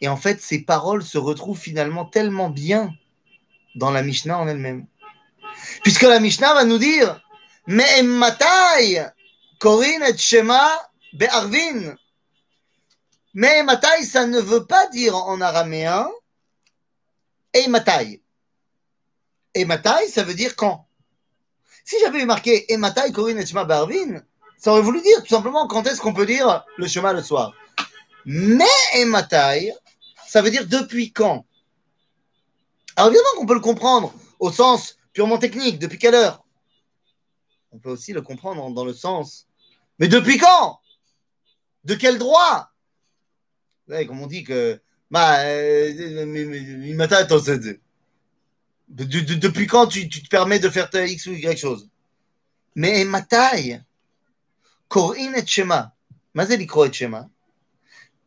[0.00, 2.92] Et en fait, ces paroles se retrouvent finalement tellement bien
[3.76, 4.86] dans la Mishnah en elle-même.
[5.82, 7.21] Puisque la Mishnah va nous dire
[7.66, 9.06] Me'emmatai
[9.58, 10.68] korin et shema
[11.12, 11.96] be'arvin.
[13.34, 16.10] Me'emmatai, ça ne veut pas dire en araméen
[17.52, 18.22] Eimatai.
[19.54, 20.86] Eimatai, ça veut dire quand.
[21.84, 24.22] Si j'avais marqué Eimatai korin et shema be'arvin,
[24.58, 27.52] ça aurait voulu dire tout simplement quand est-ce qu'on peut dire le chemin le soir.
[28.24, 29.72] Mais Eimatai,
[30.26, 31.46] ça veut dire depuis quand.
[32.96, 36.41] Alors évidemment qu'on peut le comprendre au sens purement technique, depuis quelle heure
[37.72, 39.48] on peut aussi le comprendre dans le sens.
[39.98, 40.78] Mais depuis quand?
[41.84, 42.70] De quel droit?
[43.88, 44.80] Comme on dit que.
[48.88, 51.88] Depuis quand tu, te permets de faire ta X ou Y chose?
[52.74, 53.82] Mais ma taille,
[54.88, 55.94] Korin et Shema.
[56.34, 57.28] C'est l'ikro et Shema?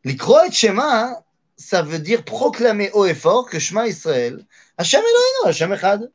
[0.03, 1.23] L'ikro et Shema,
[1.57, 4.45] ça veut dire proclamer haut et fort que Shema Israël,
[4.77, 6.11] Hashem Elohim, Hashem Echad.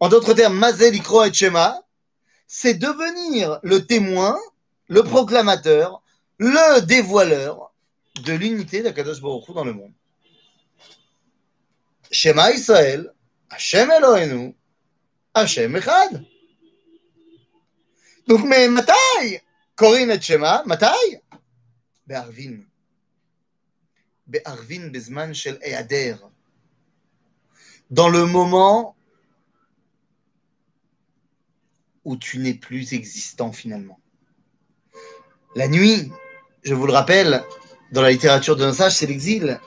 [0.00, 1.82] En d'autres termes, Mazel Ikro et Shema,
[2.48, 4.36] c'est devenir le témoin,
[4.88, 6.02] le proclamateur,
[6.38, 7.72] le dévoileur
[8.24, 9.92] de l'unité d'Akadosh Baruch dans le monde.
[12.10, 13.12] Shema Israël,
[13.50, 14.56] Hashem Elohenu,
[15.34, 16.24] Hashem Echad.
[18.26, 19.42] Donc, mais matai,
[19.76, 21.22] Corinne et Shema, matai,
[22.06, 22.64] Be'arvin.
[24.26, 26.16] Be'arvin bezman shel eader.
[27.90, 28.96] Dans le moment
[32.08, 34.00] où tu n'es plus existant finalement.
[35.54, 36.10] La nuit,
[36.62, 37.44] je vous le rappelle,
[37.92, 39.60] dans la littérature de nos sages, c'est l'exil.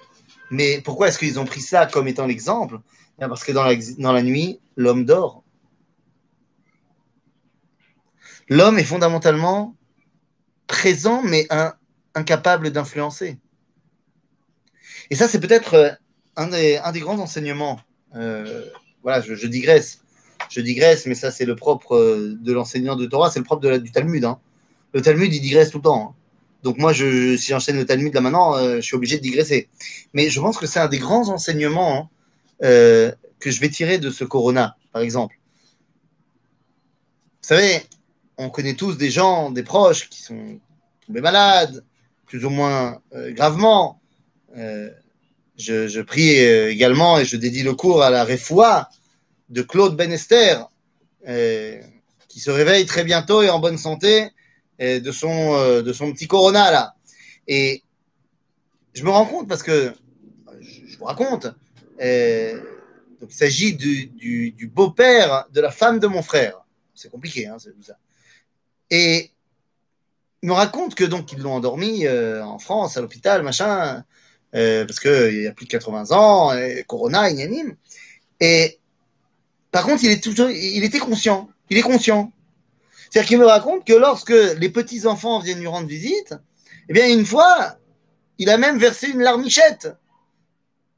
[0.49, 2.79] Mais pourquoi est-ce qu'ils ont pris ça comme étant l'exemple?
[3.19, 3.63] Parce que dans
[4.11, 5.43] la, nuit, l'homme dort.
[8.49, 9.75] L'homme est fondamentalement
[10.65, 11.47] présent, mais
[12.15, 13.37] incapable d'influencer.
[15.11, 15.91] Et ça, c'est peut-être euh,
[16.37, 17.79] un des, un des, grands enseignements.
[18.15, 18.65] Euh,
[19.03, 20.00] voilà, je, digresse.
[20.51, 23.77] Je digresse, mais ça, c'est le propre euh, de l'enseignant de Torah, c'est le propre
[23.77, 24.25] du Talmud.
[24.25, 24.37] Hein.
[24.93, 26.09] Le Talmud, il digresse tout le temps.
[26.09, 26.15] Hein.
[26.63, 29.69] Donc moi, je, si j'enchaîne le Talmud là maintenant, euh, je suis obligé de digresser.
[30.13, 32.09] Mais je pense que c'est un des grands enseignements hein,
[32.63, 35.37] euh, que je vais tirer de ce corona, par exemple.
[37.41, 37.81] Vous savez,
[38.37, 40.59] on connaît tous des gens, des proches qui sont
[41.07, 41.85] tombés malades,
[42.27, 44.01] plus ou moins gravement.
[44.55, 48.89] Je, je, prie également et je dédie le cours à la Refoua
[49.51, 50.57] de Claude Benester,
[52.27, 54.31] qui se réveille très bientôt et en bonne santé
[54.81, 56.95] de son, euh, de son petit Corona là.
[57.47, 57.83] Et
[58.93, 59.93] je me rends compte parce que
[60.59, 61.47] je, vous raconte.
[62.01, 62.59] Euh,
[63.19, 66.65] donc il s'agit du, beau-père de la femme de mon frère.
[66.95, 67.97] C'est compliqué, hein, c'est tout ça.
[68.89, 69.31] Et
[70.41, 74.03] il me raconte que donc ils l'ont endormi euh, en France, à l'hôpital, machin,
[74.51, 77.75] parce qu'il a plus de 80 ans, et Corona, il
[78.39, 78.79] Et
[79.71, 81.49] par contre, il, est toujours, il était conscient.
[81.69, 82.31] Il est conscient.
[83.09, 86.35] C'est-à-dire qu'il me raconte que lorsque les petits-enfants viennent lui rendre visite,
[86.89, 87.77] eh bien, une fois,
[88.37, 89.89] il a même versé une larmichette.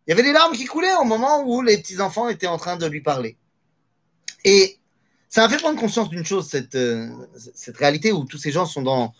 [0.05, 2.77] Il y avait des larmes qui coulaient au moment où les petits-enfants étaient en train
[2.77, 3.37] de lui parler.
[4.43, 4.79] Et
[5.29, 7.09] ça m'a fait prendre conscience d'une chose, cette, euh,
[7.55, 9.13] cette réalité où tous ces gens sont, dans,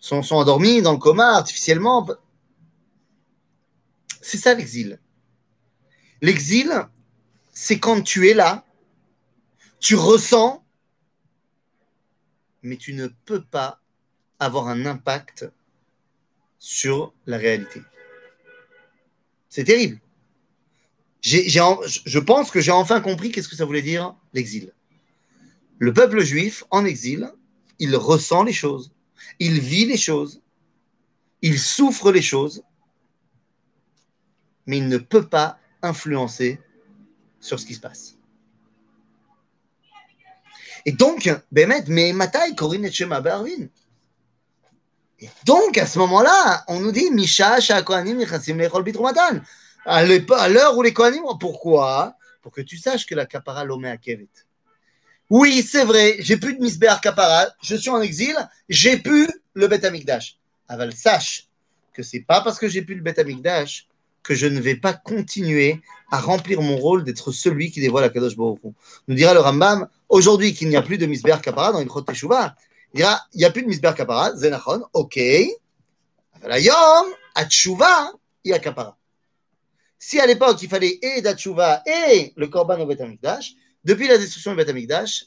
[0.00, 2.06] sont, sont endormis dans le coma artificiellement.
[4.20, 5.00] C'est ça l'exil.
[6.22, 6.72] L'exil,
[7.52, 8.64] c'est quand tu es là,
[9.80, 10.64] tu ressens
[12.62, 13.80] mais tu ne peux pas
[14.38, 15.50] avoir un impact
[16.58, 17.82] sur la réalité.
[19.48, 20.00] C'est terrible.
[21.22, 24.72] je pense que j'ai enfin compris qu'est-ce que ça voulait dire l'exil.
[25.78, 27.32] Le peuple juif en exil,
[27.78, 28.92] il ressent les choses,
[29.38, 30.42] il vit les choses,
[31.42, 32.62] il souffre les choses,
[34.66, 36.60] mais il ne peut pas influencer
[37.40, 38.17] sur ce qui se passe.
[40.84, 43.68] Et donc, Bémet, mais Matai, Corinne et Shema Barvin.
[45.20, 49.40] Et donc, à ce moment-là, on nous dit, Misha, Kohanim, Nichasim, Lechol, Bitrumatan.
[49.84, 52.14] À l'heure où les Kohanim, pourquoi?
[52.42, 54.28] Pour que tu saches que la Kapara l'omé à Kevet.
[55.28, 58.34] Oui, c'est vrai, j'ai plus de Misbéar Kapara, je suis en exil,
[58.68, 60.38] j'ai plus le Bet Amikdash.
[60.68, 61.48] Aval, sache
[61.92, 63.87] que c'est pas parce que j'ai plus le Bet Amikdash
[64.28, 68.10] que je ne vais pas continuer à remplir mon rôle d'être celui qui dévoile la
[68.10, 68.60] Kadosh Baruch
[69.08, 72.54] Nous dira le Rambam, aujourd'hui qu'il n'y a plus de Misber Kapara dans une Teshuvah,
[72.92, 78.12] il dira, il n'y a plus de Misber Kapara, Zenachon, ok, Yom, Atshuva,
[78.52, 78.98] a Kapara.
[79.98, 84.18] Si à l'époque il fallait et d'Atshuva et le Korban au Bet Amikdash, depuis la
[84.18, 85.24] destruction du Bet Amikdash,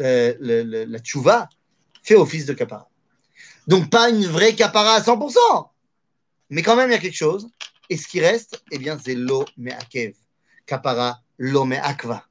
[0.00, 1.50] euh, la Tshuva
[2.02, 2.88] fait office de Kapara.
[3.66, 5.68] Donc pas une vraie Kapara à 100%,
[6.48, 7.50] mais quand même il y a quelque chose.
[7.90, 10.14] Et ce qui reste, eh bien, c'est l'eau me'akev.
[10.66, 12.24] Kapara, l'eau akva.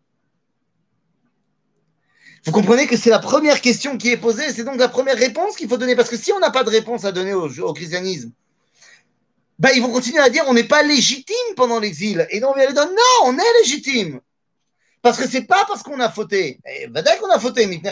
[2.45, 5.55] Vous comprenez que c'est la première question qui est posée, c'est donc la première réponse
[5.55, 5.95] qu'il faut donner.
[5.95, 8.31] Parce que si on n'a pas de réponse à donner au, christianisme,
[9.59, 12.27] bah, ils vont continuer à dire on n'est pas légitime pendant l'exil.
[12.31, 14.19] Et donc on vient dire non, on est légitime.
[15.01, 16.59] Parce que c'est pas parce qu'on a fauté.
[16.65, 17.91] Et bah, dès qu'on a fauté, c'est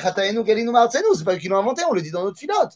[1.23, 2.71] pas eux qui l'ont inventé, on le dit dans notre filote.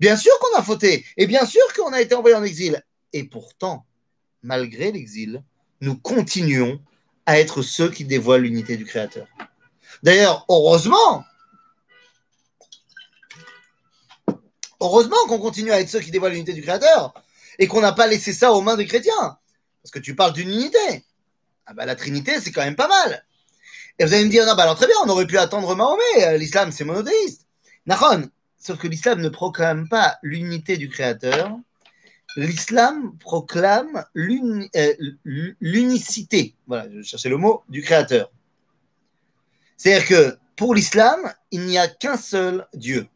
[0.00, 1.04] Bien sûr qu'on a fauté.
[1.16, 2.82] Et bien sûr qu'on a été envoyé en exil.
[3.12, 3.84] Et pourtant,
[4.48, 5.42] malgré l'exil,
[5.82, 6.80] nous continuons
[7.26, 9.26] à être ceux qui dévoilent l'unité du Créateur.
[10.02, 11.24] D'ailleurs, heureusement,
[14.80, 17.12] heureusement qu'on continue à être ceux qui dévoilent l'unité du Créateur
[17.58, 19.38] et qu'on n'a pas laissé ça aux mains des chrétiens.
[19.82, 21.04] Parce que tu parles d'une unité.
[21.66, 23.26] Ah bah, la Trinité, c'est quand même pas mal.
[23.98, 26.38] Et vous allez me dire, non, bah alors très bien, on aurait pu attendre Mahomet.
[26.38, 27.46] L'islam, c'est monothéiste.
[27.84, 28.30] Nahon.
[28.58, 31.58] Sauf que l'islam ne proclame pas l'unité du Créateur,
[32.42, 34.94] l'islam proclame euh,
[35.60, 38.30] l'unicité, voilà, je cherchais le mot, du Créateur.
[39.76, 43.08] C'est-à-dire que pour l'islam, il n'y a qu'un seul Dieu.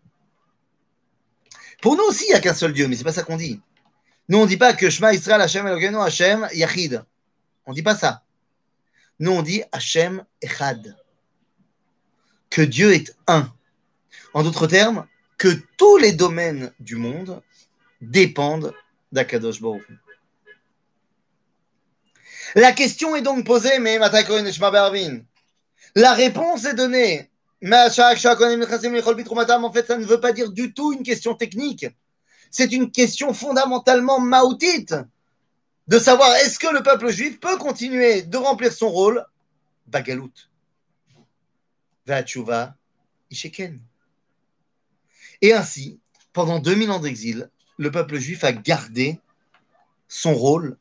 [1.80, 3.60] Pour nous aussi, il n'y a qu'un seul Dieu, mais c'est pas ça qu'on dit.
[4.28, 7.04] Nous, on ne dit pas que Shema Israël Hashem Elokeinu Hashem Yachid.
[7.66, 8.22] On ne dit pas ça.
[9.18, 10.96] Nous, on dit Hachem Echad.
[12.50, 13.52] Que Dieu est un.
[14.34, 15.06] En d'autres termes,
[15.38, 17.42] que tous les domaines du monde
[18.00, 18.72] dépendent
[19.12, 19.86] d'Akadosh Baruch.
[22.54, 23.98] La question est donc posée, mais
[25.94, 27.30] La réponse est donnée.
[27.64, 31.86] En fait, ça ne veut pas dire du tout une question technique.
[32.50, 34.94] C'est une question fondamentalement maoutite
[35.88, 39.24] de savoir est-ce que le peuple juif peut continuer de remplir son rôle?
[39.86, 40.32] Bagalout.
[42.06, 42.74] Vachuva
[43.30, 43.80] Isheken.
[45.40, 46.00] Et ainsi,
[46.32, 47.48] pendant 2000 ans d'exil,
[47.82, 49.18] le peuple juif a gardé
[50.06, 50.76] son rôle,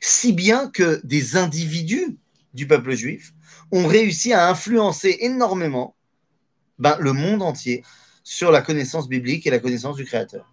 [0.00, 2.18] si bien que des individus
[2.52, 3.32] du peuple juif
[3.72, 5.96] ont réussi à influencer énormément
[6.78, 7.82] ben, le monde entier
[8.24, 10.46] sur la connaissance biblique et la connaissance du Créateur.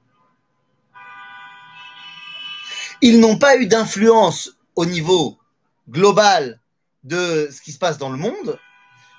[3.02, 5.38] Ils n'ont pas eu d'influence au niveau
[5.90, 6.62] global
[7.04, 8.60] de ce qui se passe dans le monde,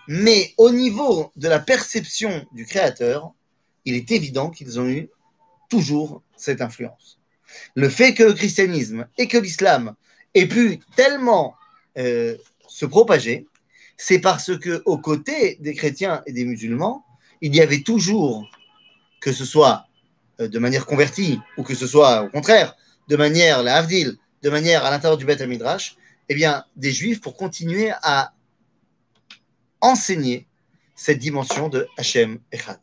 [0.08, 3.32] mais au niveau de la perception du Créateur,
[3.84, 5.10] il est évident qu'ils ont eu
[5.72, 7.18] toujours cette influence.
[7.74, 9.94] Le fait que le christianisme et que l'islam
[10.34, 11.54] aient pu tellement
[11.96, 12.36] euh,
[12.68, 13.46] se propager,
[13.96, 17.06] c'est parce que aux côtés des chrétiens et des musulmans,
[17.40, 18.50] il y avait toujours,
[19.22, 19.86] que ce soit
[20.40, 22.76] euh, de manière convertie ou que ce soit au contraire
[23.08, 25.96] de manière la Havdil, de manière à l'intérieur du Beth Midrash,
[26.28, 28.34] eh bien, des juifs pour continuer à
[29.80, 30.46] enseigner
[30.94, 32.78] cette dimension de Hachem Echad.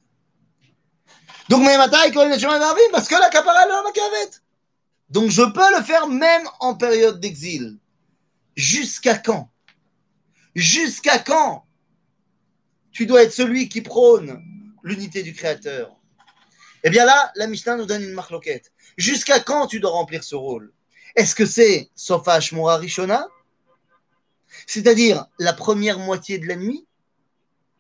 [1.50, 1.66] Donc,
[2.92, 3.66] parce que la capara
[5.10, 7.80] Donc, je peux le faire même en période d'exil.
[8.56, 9.50] Jusqu'à quand?
[10.54, 11.66] Jusqu'à quand
[12.92, 14.44] tu dois être celui qui prône
[14.84, 15.96] l'unité du Créateur?
[16.84, 18.72] Eh bien là, la Mishnah nous donne une marloquette.
[18.98, 20.72] Jusqu'à quand tu dois remplir ce rôle?
[21.16, 23.28] Est-ce que c'est Sofa Shmura Rishona?
[24.68, 26.86] C'est-à-dire la première moitié de la nuit?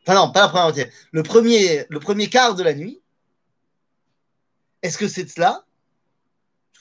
[0.02, 0.92] Enfin non, pas la première moitié.
[1.12, 3.02] Le premier quart de la nuit?
[4.82, 5.66] Est-ce que c'est cela?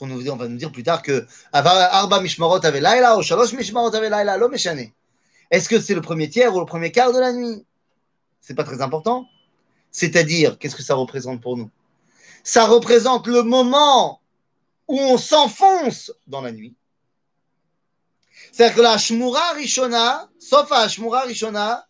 [0.00, 4.36] On, va nous dire plus tard que Arba Mishmarot avait Laila Shalosh Mishmarot avait Laila,
[4.36, 7.64] lo Est-ce que c'est le premier tiers ou le premier quart de la nuit?
[8.40, 9.26] C'est pas très important.
[9.90, 11.70] C'est-à-dire, qu'est-ce que ça représente pour nous?
[12.44, 14.20] Ça représente le moment
[14.86, 16.76] où on s'enfonce dans la nuit.
[18.52, 21.88] C'est-à-dire que la Shmura Rishona, sauf à Shmura Rishona,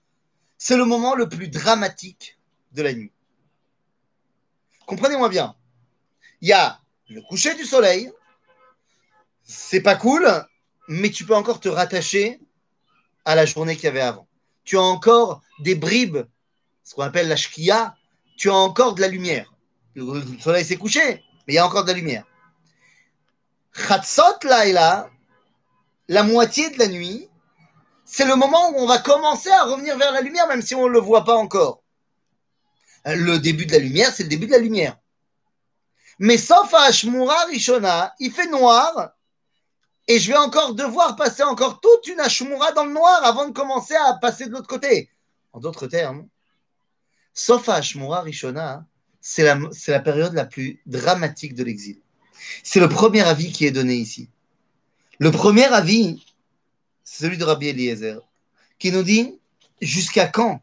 [0.56, 2.38] c'est le moment le plus dramatique
[2.72, 3.12] de la nuit.
[4.86, 5.54] Comprenez-moi bien
[6.40, 8.12] il y a le coucher du soleil,
[9.42, 10.28] c'est pas cool,
[10.88, 12.40] mais tu peux encore te rattacher
[13.24, 14.28] à la journée qu'il y avait avant.
[14.64, 16.18] Tu as encore des bribes,
[16.84, 17.96] ce qu'on appelle la shkia,
[18.36, 19.52] tu as encore de la lumière.
[19.94, 22.24] Le soleil s'est couché, mais il y a encore de la lumière.
[23.72, 25.10] Chatzot Laila,
[26.08, 27.28] la moitié de la nuit,
[28.04, 30.86] c'est le moment où on va commencer à revenir vers la lumière, même si on
[30.86, 31.82] ne le voit pas encore.
[33.04, 34.96] Le début de la lumière, c'est le début de la lumière.
[36.18, 36.88] Mais sauf à
[37.46, 39.10] Rishona, il fait noir.
[40.08, 43.52] Et je vais encore devoir passer encore toute une Ashmura dans le noir avant de
[43.52, 45.10] commencer à passer de l'autre côté.
[45.52, 46.26] En d'autres termes,
[47.34, 48.86] sauf à Rishona,
[49.20, 49.58] c'est la,
[49.88, 52.00] la période la plus dramatique de l'exil.
[52.62, 54.30] C'est le premier avis qui est donné ici.
[55.18, 56.24] Le premier avis,
[57.04, 58.20] c'est celui de Rabbi Eliezer,
[58.78, 59.38] qui nous dit
[59.82, 60.60] jusqu'à quand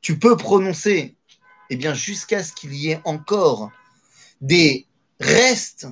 [0.00, 1.16] tu peux prononcer
[1.70, 3.70] Eh bien, jusqu'à ce qu'il y ait encore
[4.40, 4.86] des
[5.20, 5.86] restes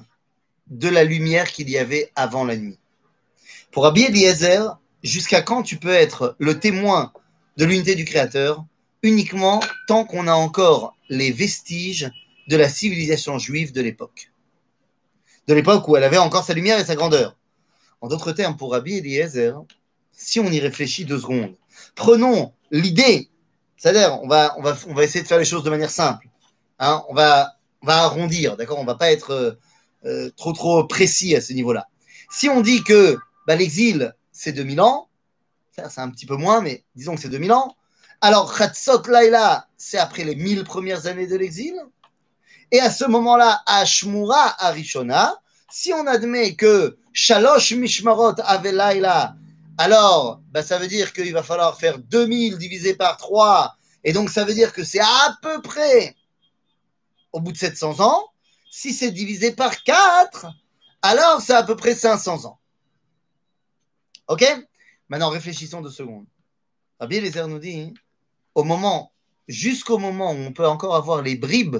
[0.68, 2.78] de la lumière qu'il y avait avant la nuit.
[3.70, 7.12] Pour Rabbi Eliezer, jusqu'à quand tu peux être le témoin
[7.56, 8.64] de l'unité du Créateur
[9.02, 12.10] uniquement tant qu'on a encore les vestiges
[12.48, 14.32] de la civilisation juive de l'époque?
[15.46, 17.36] De l'époque où elle avait encore sa lumière et sa grandeur.
[18.00, 19.54] En d'autres termes, pour Rabbi Eliezer,
[20.12, 21.54] si on y réfléchit deux secondes,
[21.94, 23.28] prenons l'idée,
[23.76, 26.28] c'est-à-dire, on va, on, va, on va essayer de faire les choses de manière simple.
[26.78, 28.78] Hein, on va on va arrondir, d'accord?
[28.78, 29.52] On va pas être euh,
[30.04, 31.88] euh, trop trop précis à ce niveau-là.
[32.30, 35.08] Si on dit que bah, l'exil, c'est 2000 ans,
[35.72, 37.76] c'est un petit peu moins, mais disons que c'est 2000 ans,
[38.20, 41.74] alors Khatsot Laila, c'est après les 1000 premières années de l'exil,
[42.70, 45.36] et à ce moment-là, Ashmura Arishona,
[45.70, 49.36] si on admet que Shalosh Mishmarot avait Laila,
[49.78, 54.30] alors bah, ça veut dire qu'il va falloir faire 2000 divisé par 3, et donc
[54.30, 56.16] ça veut dire que c'est à peu près
[57.32, 58.30] au bout de 700 ans.
[58.70, 60.46] Si c'est divisé par 4,
[61.02, 62.58] alors c'est à peu près 500 ans.
[64.28, 64.44] Ok?
[65.08, 66.26] Maintenant, réfléchissons deux secondes.
[67.00, 67.94] Rabbi Eliezer nous dit,
[68.54, 69.12] au moment,
[69.46, 71.78] jusqu'au moment où on peut encore avoir les bribes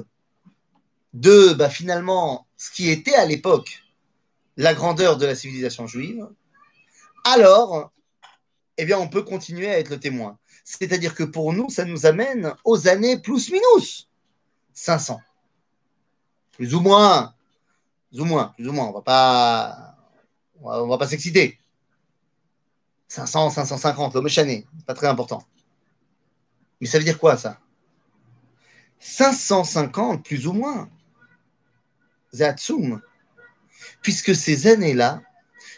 [1.13, 3.83] de bah, finalement ce qui était à l'époque
[4.57, 6.29] la grandeur de la civilisation juive,
[7.25, 7.93] alors
[8.79, 10.39] eh bien, on peut continuer à être le témoin.
[10.65, 14.09] C'est-à-dire que pour nous, ça nous amène aux années plus minus
[14.75, 15.21] 500.
[16.59, 17.33] Plus ou moins.
[18.11, 18.87] Plus ou moins, plus ou moins.
[18.87, 19.97] On va pas,
[20.61, 21.59] on va, pas s'exciter.
[23.07, 25.43] 500, 550, l'homme chané, pas très important.
[26.81, 27.59] Mais ça veut dire quoi ça?
[28.99, 30.91] 550 plus ou moins.
[32.35, 33.01] Zatsum.
[34.03, 35.23] Puisque ces années-là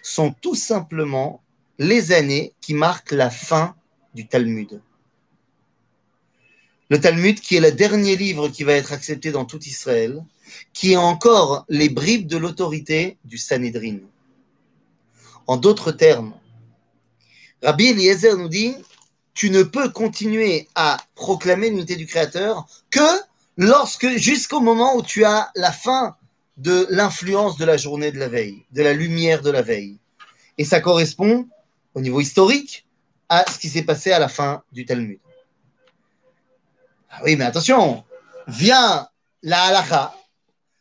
[0.02, 1.42] sont tout simplement
[1.78, 3.76] les années qui marquent la fin
[4.14, 4.82] du Talmud.
[6.90, 10.24] Le Talmud, qui est le dernier livre qui va être accepté dans tout Israël,
[10.72, 13.98] qui est encore les bribes de l'autorité du Sanhedrin.
[15.46, 16.34] En d'autres termes,
[17.62, 18.74] Rabbi Eliezer nous dit
[19.34, 23.20] tu ne peux continuer à proclamer l'unité du Créateur que
[23.56, 26.16] lorsque, jusqu'au moment où tu as la fin
[26.56, 29.98] de l'influence de la journée de la veille, de la lumière de la veille.
[30.58, 31.48] Et ça correspond,
[31.94, 32.84] au niveau historique,
[33.28, 35.20] à ce qui s'est passé à la fin du Talmud.
[37.10, 38.04] Ah oui, mais attention,
[38.46, 39.08] vient
[39.42, 40.14] la halakha.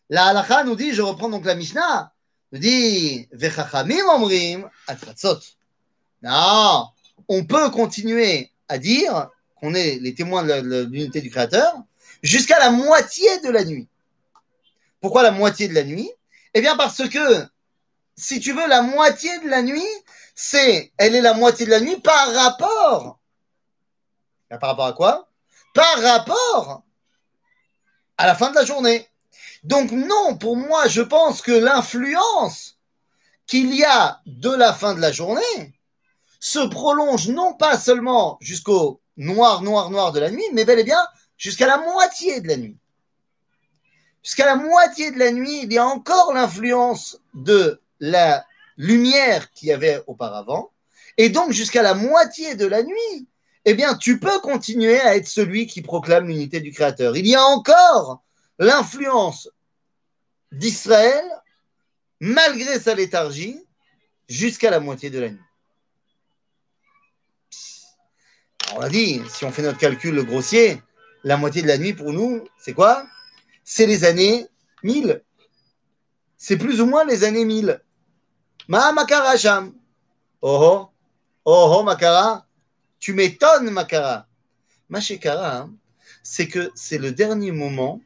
[0.09, 2.13] La halakha nous dit, je reprends donc la Mishnah,
[2.51, 5.39] nous dit, Vechachamim omrim atratzot.
[6.21, 6.87] Non,
[7.27, 11.73] on peut continuer à dire qu'on est les témoins de l'unité du Créateur
[12.21, 13.87] jusqu'à la moitié de la nuit.
[15.01, 16.11] Pourquoi la moitié de la nuit?
[16.53, 17.45] Eh bien parce que,
[18.15, 19.87] si tu veux, la moitié de la nuit,
[20.35, 23.19] c'est, elle est la moitié de la nuit par rapport.
[24.49, 25.28] Par rapport à quoi?
[25.73, 26.83] Par rapport
[28.19, 29.07] à la fin de la journée.
[29.63, 32.77] Donc non, pour moi, je pense que l'influence
[33.47, 35.73] qu'il y a de la fin de la journée
[36.41, 40.83] se prolonge non pas seulement jusqu'au noir, noir, noir de la nuit, mais bel et
[40.83, 41.01] bien
[41.37, 42.77] jusqu'à la moitié de la nuit.
[44.21, 48.45] Jusqu'à la moitié de la nuit, il y a encore l'influence de la
[48.75, 50.71] lumière qu'il y avait auparavant.
[51.17, 53.28] Et donc, jusqu'à la moitié de la nuit,
[53.69, 57.15] eh bien, tu peux continuer à être celui qui proclame l'unité du Créateur.
[57.15, 58.23] Il y a encore
[58.57, 59.49] l'influence
[60.51, 61.23] d'Israël,
[62.19, 63.63] malgré sa léthargie,
[64.27, 65.39] jusqu'à la moitié de la nuit.
[68.75, 70.81] on a dit, si on fait notre calcul grossier,
[71.23, 73.05] la moitié de la nuit pour nous, c'est quoi?
[73.63, 74.47] C'est les années
[74.83, 75.23] 1000.
[76.37, 77.81] C'est plus ou moins les années 1000.
[78.67, 79.73] Ma makara sham.
[80.41, 80.89] Oh oh,
[81.45, 82.47] oh oh makara.
[82.99, 84.27] Tu m'étonnes makara.
[84.89, 85.71] Ma hein,
[86.23, 88.01] c'est que c'est le dernier moment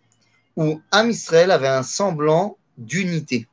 [0.56, 3.48] où Am Israël avait un semblant d'unité.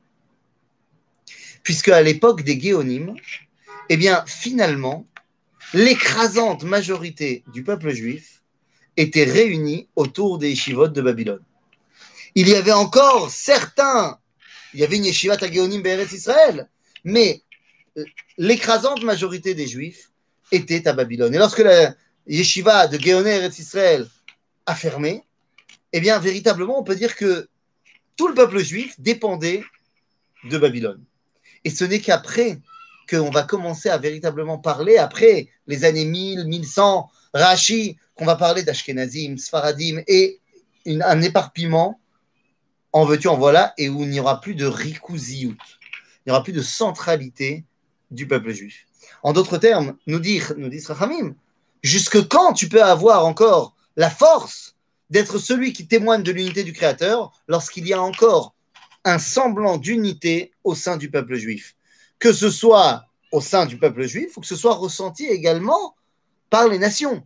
[1.62, 3.14] Puisque à l'époque des Géonim,
[3.88, 5.06] eh bien finalement,
[5.72, 8.42] l'écrasante majorité du peuple juif
[8.96, 11.44] était réunie autour des yeshivot de Babylone.
[12.34, 14.18] Il y avait encore certains,
[14.74, 16.68] il y avait une yeshiva Géonim Be'eretz Israël,
[17.04, 17.42] mais
[18.36, 20.09] l'écrasante majorité des juifs
[20.52, 21.34] était à Babylone.
[21.34, 21.94] Et lorsque la
[22.26, 24.06] yeshiva de Géoné Eretz Israël
[24.66, 25.24] a fermé,
[25.92, 27.48] eh bien, véritablement, on peut dire que
[28.16, 29.64] tout le peuple juif dépendait
[30.44, 31.02] de Babylone.
[31.64, 32.58] Et ce n'est qu'après
[33.08, 38.62] qu'on va commencer à véritablement parler, après les années 1000, 1100, Rashi, qu'on va parler
[38.62, 40.40] d'Ashkenazim, Sfaradim, et
[40.86, 42.00] un éparpillement,
[42.92, 46.42] en veux-tu, en voilà, et où il n'y aura plus de rikouziut, il n'y aura
[46.42, 47.64] plus de centralité
[48.10, 48.86] du peuple juif.
[49.22, 51.34] En d'autres termes, nous dire, nous dit Rachamim,
[51.82, 54.74] jusque quand tu peux avoir encore la force
[55.10, 58.54] d'être celui qui témoigne de l'unité du Créateur lorsqu'il y a encore
[59.04, 61.74] un semblant d'unité au sein du peuple juif?
[62.18, 65.94] Que ce soit au sein du peuple juif ou que ce soit ressenti également
[66.50, 67.24] par les nations,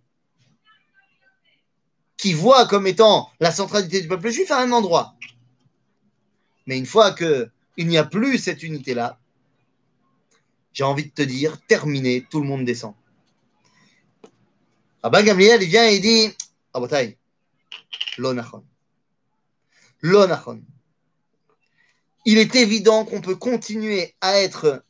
[2.17, 5.15] qui voient comme étant la centralité du peuple juif à un endroit.
[6.67, 7.51] Mais une fois qu'il
[7.89, 9.19] n'y a plus cette unité-là,
[10.75, 12.95] j'ai envie de te dire, terminé, tout le monde descend.
[15.03, 16.37] Rabban Gamliel, il vient et il dit,
[16.75, 17.17] Rabotai,
[18.19, 18.65] L'onachon.
[20.01, 20.63] L'onachon.
[22.25, 24.85] Il est évident qu'on peut continuer à être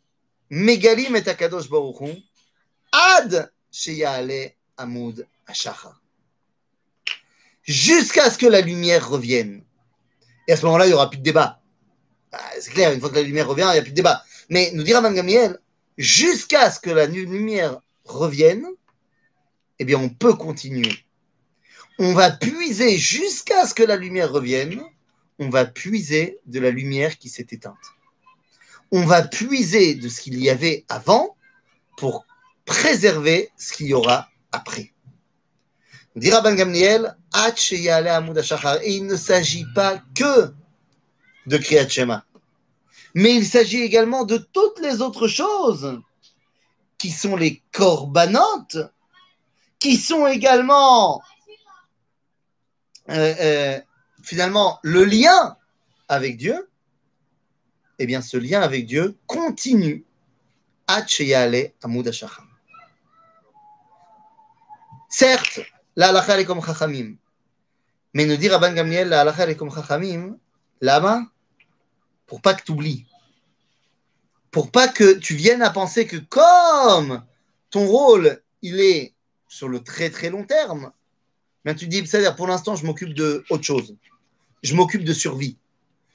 [0.50, 2.16] mégalim et akadosh baruchon
[2.92, 6.00] ad sheyale amud ashachar.
[7.62, 9.64] Jusqu'à ce que la lumière revienne.
[10.46, 11.60] Et à ce moment-là, il n'y aura plus de débat.
[12.32, 14.22] Ah, c'est clair, une fois que la lumière revient, il n'y a plus de débat.
[14.48, 15.58] Mais nous dira Rabban Gamliel,
[15.96, 18.66] jusqu'à ce que la lumière revienne,
[19.78, 21.04] eh bien, on peut continuer
[21.98, 24.82] on va puiser jusqu'à ce que la lumière revienne,
[25.38, 27.76] on va puiser de la lumière qui s'est éteinte.
[28.90, 31.36] On va puiser de ce qu'il y avait avant
[31.96, 32.26] pour
[32.64, 34.92] préserver ce qu'il y aura après.
[36.16, 40.52] Dira Ben Gamliel, et il ne s'agit pas que
[41.46, 41.88] de Kriyat
[43.14, 46.00] mais il s'agit également de toutes les autres choses
[46.98, 48.78] qui sont les corbanotes,
[49.78, 51.22] qui sont également
[53.10, 53.80] euh, euh,
[54.22, 55.56] finalement le lien
[56.08, 56.68] avec Dieu,
[57.98, 60.04] eh bien ce lien avec Dieu continue.
[65.08, 65.60] Certes,
[65.96, 67.16] la halakha est comme Chachamim,
[68.12, 70.36] mais nous dit Rabban Gamliel, la halakha est comme Chachamim,
[70.80, 71.24] là
[72.26, 73.06] pour pas que tu oublies,
[74.50, 77.24] pour pas que tu viennes à penser que comme
[77.70, 79.14] ton rôle, il est
[79.48, 80.92] sur le très très long terme,
[81.64, 83.96] mais tu dis, c'est-à-dire pour l'instant, je m'occupe de autre chose.
[84.62, 85.56] Je m'occupe de survie.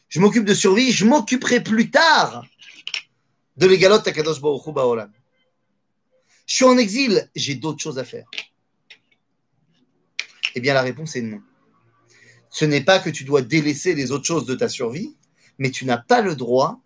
[0.07, 2.45] Je m'occupe de survie, je m'occuperai plus tard
[3.57, 5.11] de l'égalote Takadosh Baruch Baolam.
[6.45, 8.25] Je suis en exil, j'ai d'autres choses à faire.
[10.55, 11.41] Eh bien, la réponse est non.
[12.49, 15.15] Ce n'est pas que tu dois délaisser les autres choses de ta survie,
[15.59, 16.79] mais tu n'as pas le droit,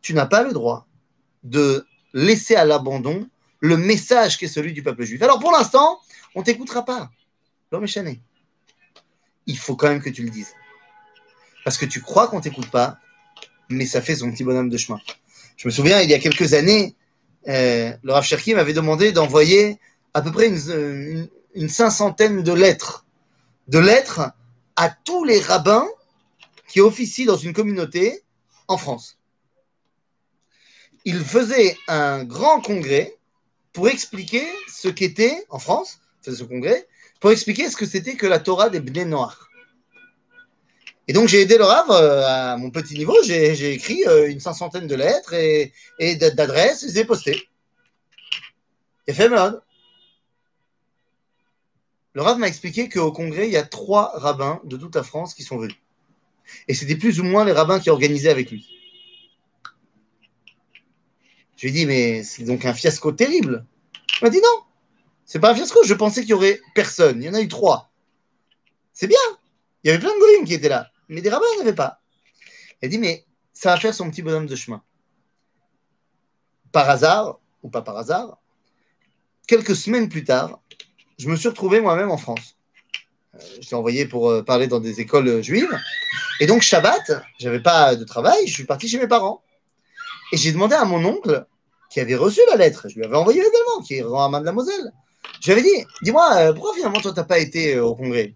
[0.00, 0.86] tu n'as pas le droit
[1.42, 3.28] de laisser à l'abandon
[3.60, 5.20] le message qui est celui du peuple juif.
[5.22, 6.00] Alors pour l'instant,
[6.34, 7.10] on ne t'écoutera pas.
[7.70, 8.20] L'homme est
[9.46, 10.54] Il faut quand même que tu le dises.
[11.64, 12.98] Parce que tu crois qu'on ne t'écoute pas,
[13.68, 15.00] mais ça fait son petit bonhomme de chemin.
[15.56, 16.96] Je me souviens, il y a quelques années,
[17.48, 19.78] euh, le Rav Cherki m'avait demandé d'envoyer
[20.14, 23.06] à peu près une, une, cinquantaine de lettres.
[23.68, 24.32] De lettres
[24.76, 25.86] à tous les rabbins
[26.72, 28.22] qui officient dans une communauté
[28.66, 29.18] en France.
[31.04, 33.18] Il faisait un grand congrès
[33.74, 36.88] pour expliquer ce qu'était, en France, faisait ce congrès,
[37.20, 39.36] pour expliquer ce que c'était que la Torah des Bnei Noach.
[41.08, 43.16] Et donc, j'ai aidé le Rav euh, à mon petit niveau.
[43.22, 45.74] J'ai écrit euh, une cinquantaine de lettres et,
[46.16, 47.50] d'adresses, je les ai postées.
[49.06, 49.60] Et fait mode.
[52.14, 55.34] Le Rav m'a expliqué qu'au congrès, il y a trois rabbins de toute la France
[55.34, 55.81] qui sont venus.
[56.68, 58.68] Et c'était plus ou moins les rabbins qui organisaient avec lui.
[61.56, 63.64] Je lui ai dit, mais c'est donc un fiasco terrible.
[64.20, 64.64] Il m'a dit non,
[65.24, 65.84] c'est pas un fiasco.
[65.84, 67.22] Je pensais qu'il y aurait personne.
[67.22, 67.90] Il y en a eu trois.
[68.92, 69.18] C'est bien.
[69.82, 71.74] Il y avait plein de goyim qui étaient là mais des rabbins, il n'y avait
[71.74, 72.00] pas.
[72.80, 74.82] Elle dit, mais ça va faire son petit bonhomme de chemin.
[76.72, 78.38] Par hasard, ou pas par hasard,
[79.46, 80.60] quelques semaines plus tard,
[81.18, 82.56] je me suis retrouvé moi-même en France.
[83.34, 85.78] Euh, je t'ai envoyé pour euh, parler dans des écoles juives.
[86.42, 89.44] Et donc, Shabbat, j'avais pas de travail, je suis parti chez mes parents.
[90.32, 91.46] Et j'ai demandé à mon oncle,
[91.88, 94.40] qui avait reçu la lettre, je lui avais envoyé également, qui est rend à main
[94.40, 94.92] de la Moselle.
[95.40, 98.34] Je lui avais dit, dis-moi, euh, pourquoi finalement toi, tu n'as pas été au congrès?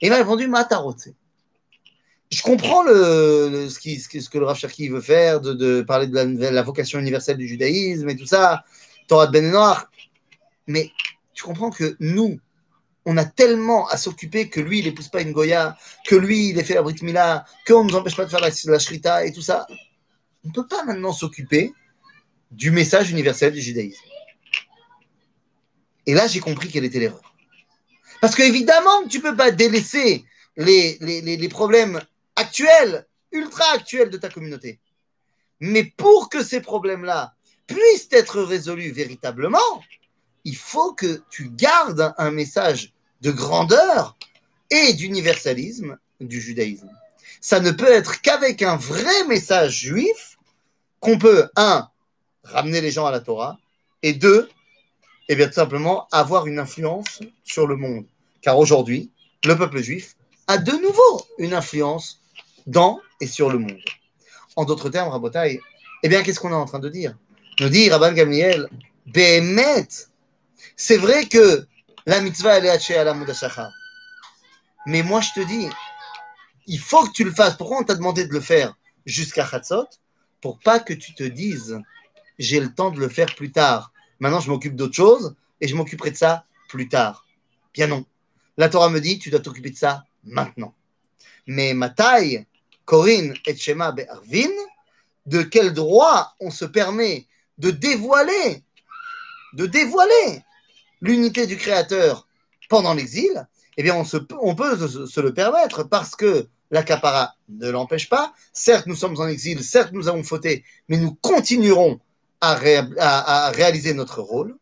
[0.00, 0.96] Et il m'a répondu, Matarot
[2.32, 7.36] je comprends ce, que le Rav Cherki veut faire, de, parler de la, vocation universelle
[7.36, 8.64] du judaïsme et tout ça,
[9.06, 9.88] Torah de Ben Noir.
[10.66, 10.90] Mais
[11.34, 12.40] tu comprends que nous,
[13.06, 15.76] on a tellement à s'occuper que lui, il n'épouse pas une Goya,
[16.06, 18.40] que lui, il est fait la Brit Mila, qu'on ne nous empêche pas de faire
[18.40, 19.66] la, la et tout ça.
[20.44, 21.72] On ne peut pas maintenant s'occuper
[22.50, 24.02] du message universel du judaïsme.
[26.06, 27.34] Et là, j'ai compris quelle était l'erreur.
[28.20, 30.24] Parce qu'évidemment, tu ne peux pas délaisser
[30.56, 32.00] les, les, les problèmes
[32.36, 34.80] actuelle, ultra actuelle de ta communauté.
[35.60, 37.34] Mais pour que ces problèmes-là
[37.66, 39.58] puissent être résolus véritablement,
[40.44, 42.93] il faut que tu gardes un message
[43.24, 44.16] de grandeur
[44.70, 46.90] et d'universalisme du judaïsme.
[47.40, 50.38] Ça ne peut être qu'avec un vrai message juif
[51.00, 51.88] qu'on peut, un,
[52.44, 53.58] ramener les gens à la Torah,
[54.02, 54.48] et deux,
[55.28, 58.04] et eh bien tout simplement avoir une influence sur le monde.
[58.42, 59.10] Car aujourd'hui,
[59.44, 60.16] le peuple juif
[60.46, 62.20] a de nouveau une influence
[62.66, 63.80] dans et sur le monde.
[64.56, 65.60] En d'autres termes, Rabotai,
[66.02, 67.16] eh bien, qu'est-ce qu'on est en train de dire?
[67.60, 68.68] Nous dit Rabban Gamliel,
[69.06, 69.88] Behemet,
[70.76, 71.66] c'est vrai que
[72.06, 73.14] la mitzvah, elle est à la.
[74.86, 75.68] Mais moi, je te dis,
[76.66, 77.56] il faut que tu le fasses.
[77.56, 78.76] Pourquoi on t'a demandé de le faire
[79.06, 79.88] jusqu'à Chatzot?
[80.40, 81.80] Pour pas que tu te dises,
[82.38, 83.92] j'ai le temps de le faire plus tard.
[84.20, 87.24] Maintenant, je m'occupe d'autre chose et je m'occuperai de ça plus tard.
[87.72, 88.04] Bien non.
[88.56, 90.74] La Torah me dit, tu dois t'occuper de ça maintenant.
[91.46, 92.46] Mais ma taille,
[92.84, 94.50] Corinne et Shema Be'arvin,
[95.26, 97.26] de quel droit on se permet
[97.58, 98.62] de dévoiler,
[99.54, 100.42] de dévoiler
[101.04, 102.26] l'unité du Créateur
[102.68, 103.46] pendant l'exil
[103.76, 108.08] Eh bien, on, se, on peut se, le permettre parce que la capara ne l'empêche
[108.08, 108.32] pas.
[108.52, 112.00] Certes, nous sommes en exil, certes, nous avons fauté, mais nous continuerons
[112.40, 112.58] à,
[112.98, 114.56] à, réaliser notre rôle.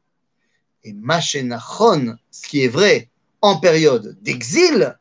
[0.84, 3.08] Et Machenachon, ce qui est vrai
[3.40, 4.98] en période d'exil,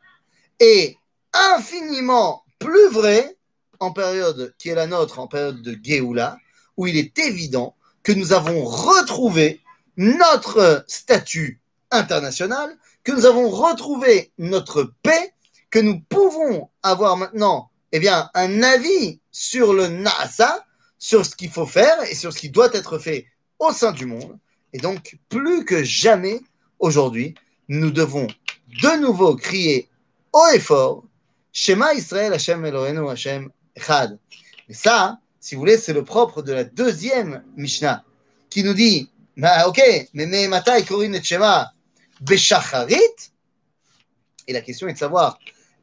[0.60, 0.96] est
[1.34, 3.36] infiniment plus vrai
[3.80, 6.38] en période qui est la nôtre, en période de Géoula,
[6.78, 9.62] où il est évident que nous avons retrouvé
[9.98, 11.62] notre statut
[11.92, 15.34] international, que nous avons retrouvé notre paix,
[15.70, 20.66] que nous pouvons avoir maintenant eh bien, un avis sur le NASA,
[20.98, 23.26] sur ce qu'il faut faire et sur ce qui doit être fait
[23.60, 24.38] au sein du monde.
[24.74, 26.42] Et donc, plus que jamais,
[26.80, 27.36] aujourd'hui,
[27.68, 28.28] nous devons
[28.82, 29.90] de nouveau crier
[30.32, 31.04] haut et fort
[31.52, 34.18] Shema Israël Hashem Eloheinu Hashem Echad.
[34.70, 38.06] Et ça, si vous voulez, c'est le propre de la deuxième Mishnah
[38.50, 39.82] qui nous dit bah, Ok,
[40.14, 41.72] mais Mehemata Korin et Shema
[42.22, 43.32] Beshacharit.
[44.48, 45.40] Et la question est de savoir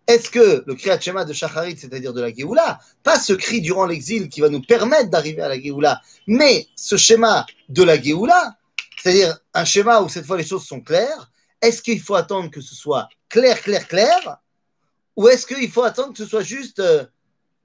[0.09, 3.84] est-ce que le Kriyat Shema de Shacharit, c'est-à-dire de la Géoula, pas ce cri durant
[3.84, 8.57] l'exil qui va nous permettre d'arriver à la Géoula, mais ce schéma de la Géoula,
[9.01, 11.30] c'est-à-dire un schéma où cette fois les choses sont claires,
[11.61, 14.38] est-ce qu'il faut attendre que ce soit clair, clair, clair,
[15.14, 17.05] ou est-ce qu'il faut attendre que ce soit juste euh,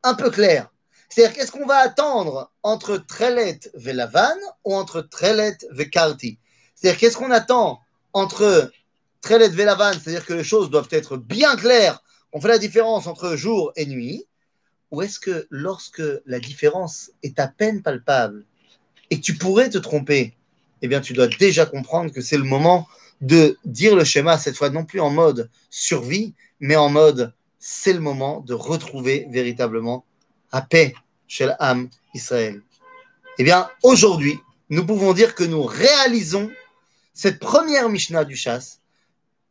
[0.03, 0.69] un peu clair?
[1.14, 4.36] C'est-à-dire qu'est-ce qu'on va attendre entre Trelet Velavan
[4.66, 6.39] ou entre Trelet Vekarti
[6.74, 7.82] C'est-à-dire qu'est-ce qu'on attend
[8.14, 8.72] entre
[9.22, 12.01] Trelet Velavan, c'est-à-dire que les choses doivent être bien claires
[12.34, 14.26] on fait la différence entre jour et nuit,
[14.89, 18.45] ou est-ce que lorsque la différence est à peine palpable
[19.11, 20.36] et que tu pourrais te tromper,
[20.82, 22.88] eh bien tu dois déjà comprendre que c'est le moment
[23.22, 27.93] de dire le schéma, cette fois non plus en mode survie, mais en mode c'est
[27.93, 30.03] le moment de retrouver véritablement
[30.51, 30.95] la paix
[31.28, 32.61] chez l'âme Israël.
[33.38, 36.51] Eh bien, aujourd'hui, nous pouvons dire que nous réalisons
[37.13, 38.80] cette première Mishnah du chasse.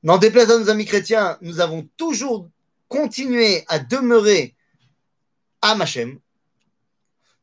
[0.03, 2.49] N'en déplaise à nos amis chrétiens, nous avons toujours
[2.89, 4.55] continuer à demeurer
[5.63, 6.19] à Machem,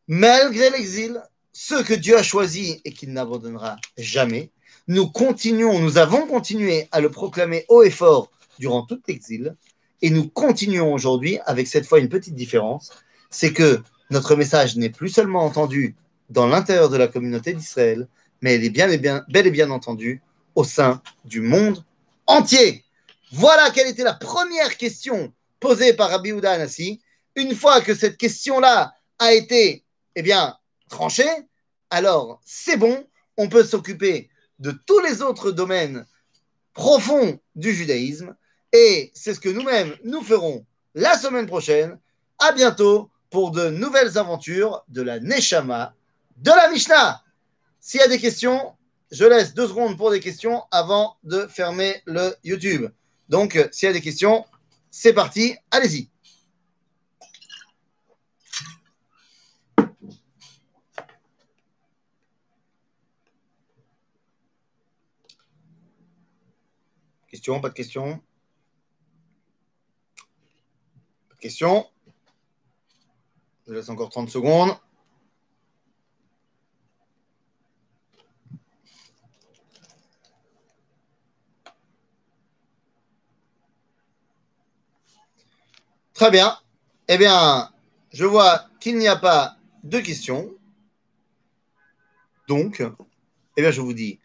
[0.08, 1.22] malgré l'exil,
[1.54, 4.52] ce que Dieu a choisi et qu'il n'abandonnera jamais.
[4.88, 9.56] Nous continuons, nous avons continué à le proclamer haut et fort durant tout l'exil,
[10.02, 12.92] et nous continuons aujourd'hui avec cette fois une petite différence,
[13.30, 15.96] c'est que notre message n'est plus seulement entendu
[16.30, 18.08] dans l'intérieur de la communauté d'Israël,
[18.42, 20.22] mais il est bien bel et bien entendu
[20.56, 21.84] au sein du monde
[22.28, 22.84] entier.
[23.32, 26.34] Voilà quelle était la première question posée par Rabbi
[27.36, 29.84] une fois que cette question-là a été
[30.16, 30.58] eh bien,
[30.90, 31.30] tranchée,
[31.90, 33.06] alors c'est bon,
[33.38, 34.30] on peut s'occuper
[34.60, 36.06] de tous les autres domaines
[36.74, 38.36] profonds du judaïsme,
[38.74, 42.00] et c'est ce que nous-mêmes nous ferons la semaine prochaine.
[42.40, 45.94] À bientôt pour de nouvelles aventures de la Neshama
[46.38, 47.24] de la Mishnah.
[47.80, 48.76] S'il y a des questions,
[49.12, 52.90] je laisse deux secondes pour des questions avant de fermer le YouTube.
[53.28, 54.46] Donc, s'il y a des questions,
[54.92, 56.10] c'est parti, allez-y.
[67.28, 68.18] Question, pas de question
[71.30, 71.88] Pas de question
[73.70, 74.76] Je laisse encore 30 secondes.
[86.16, 86.58] Très bien.
[87.08, 87.70] Eh bien,
[88.12, 90.50] je vois qu'il n'y a pas de questions.
[92.48, 92.84] Donc,
[93.56, 94.20] eh bien, je vous dis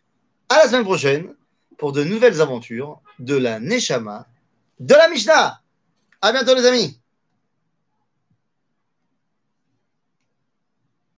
[0.49, 1.35] à la semaine prochaine
[1.77, 4.27] pour de nouvelles aventures de la Neshama
[4.81, 5.61] de la Mishnah.
[6.23, 6.99] À bientôt, les amis.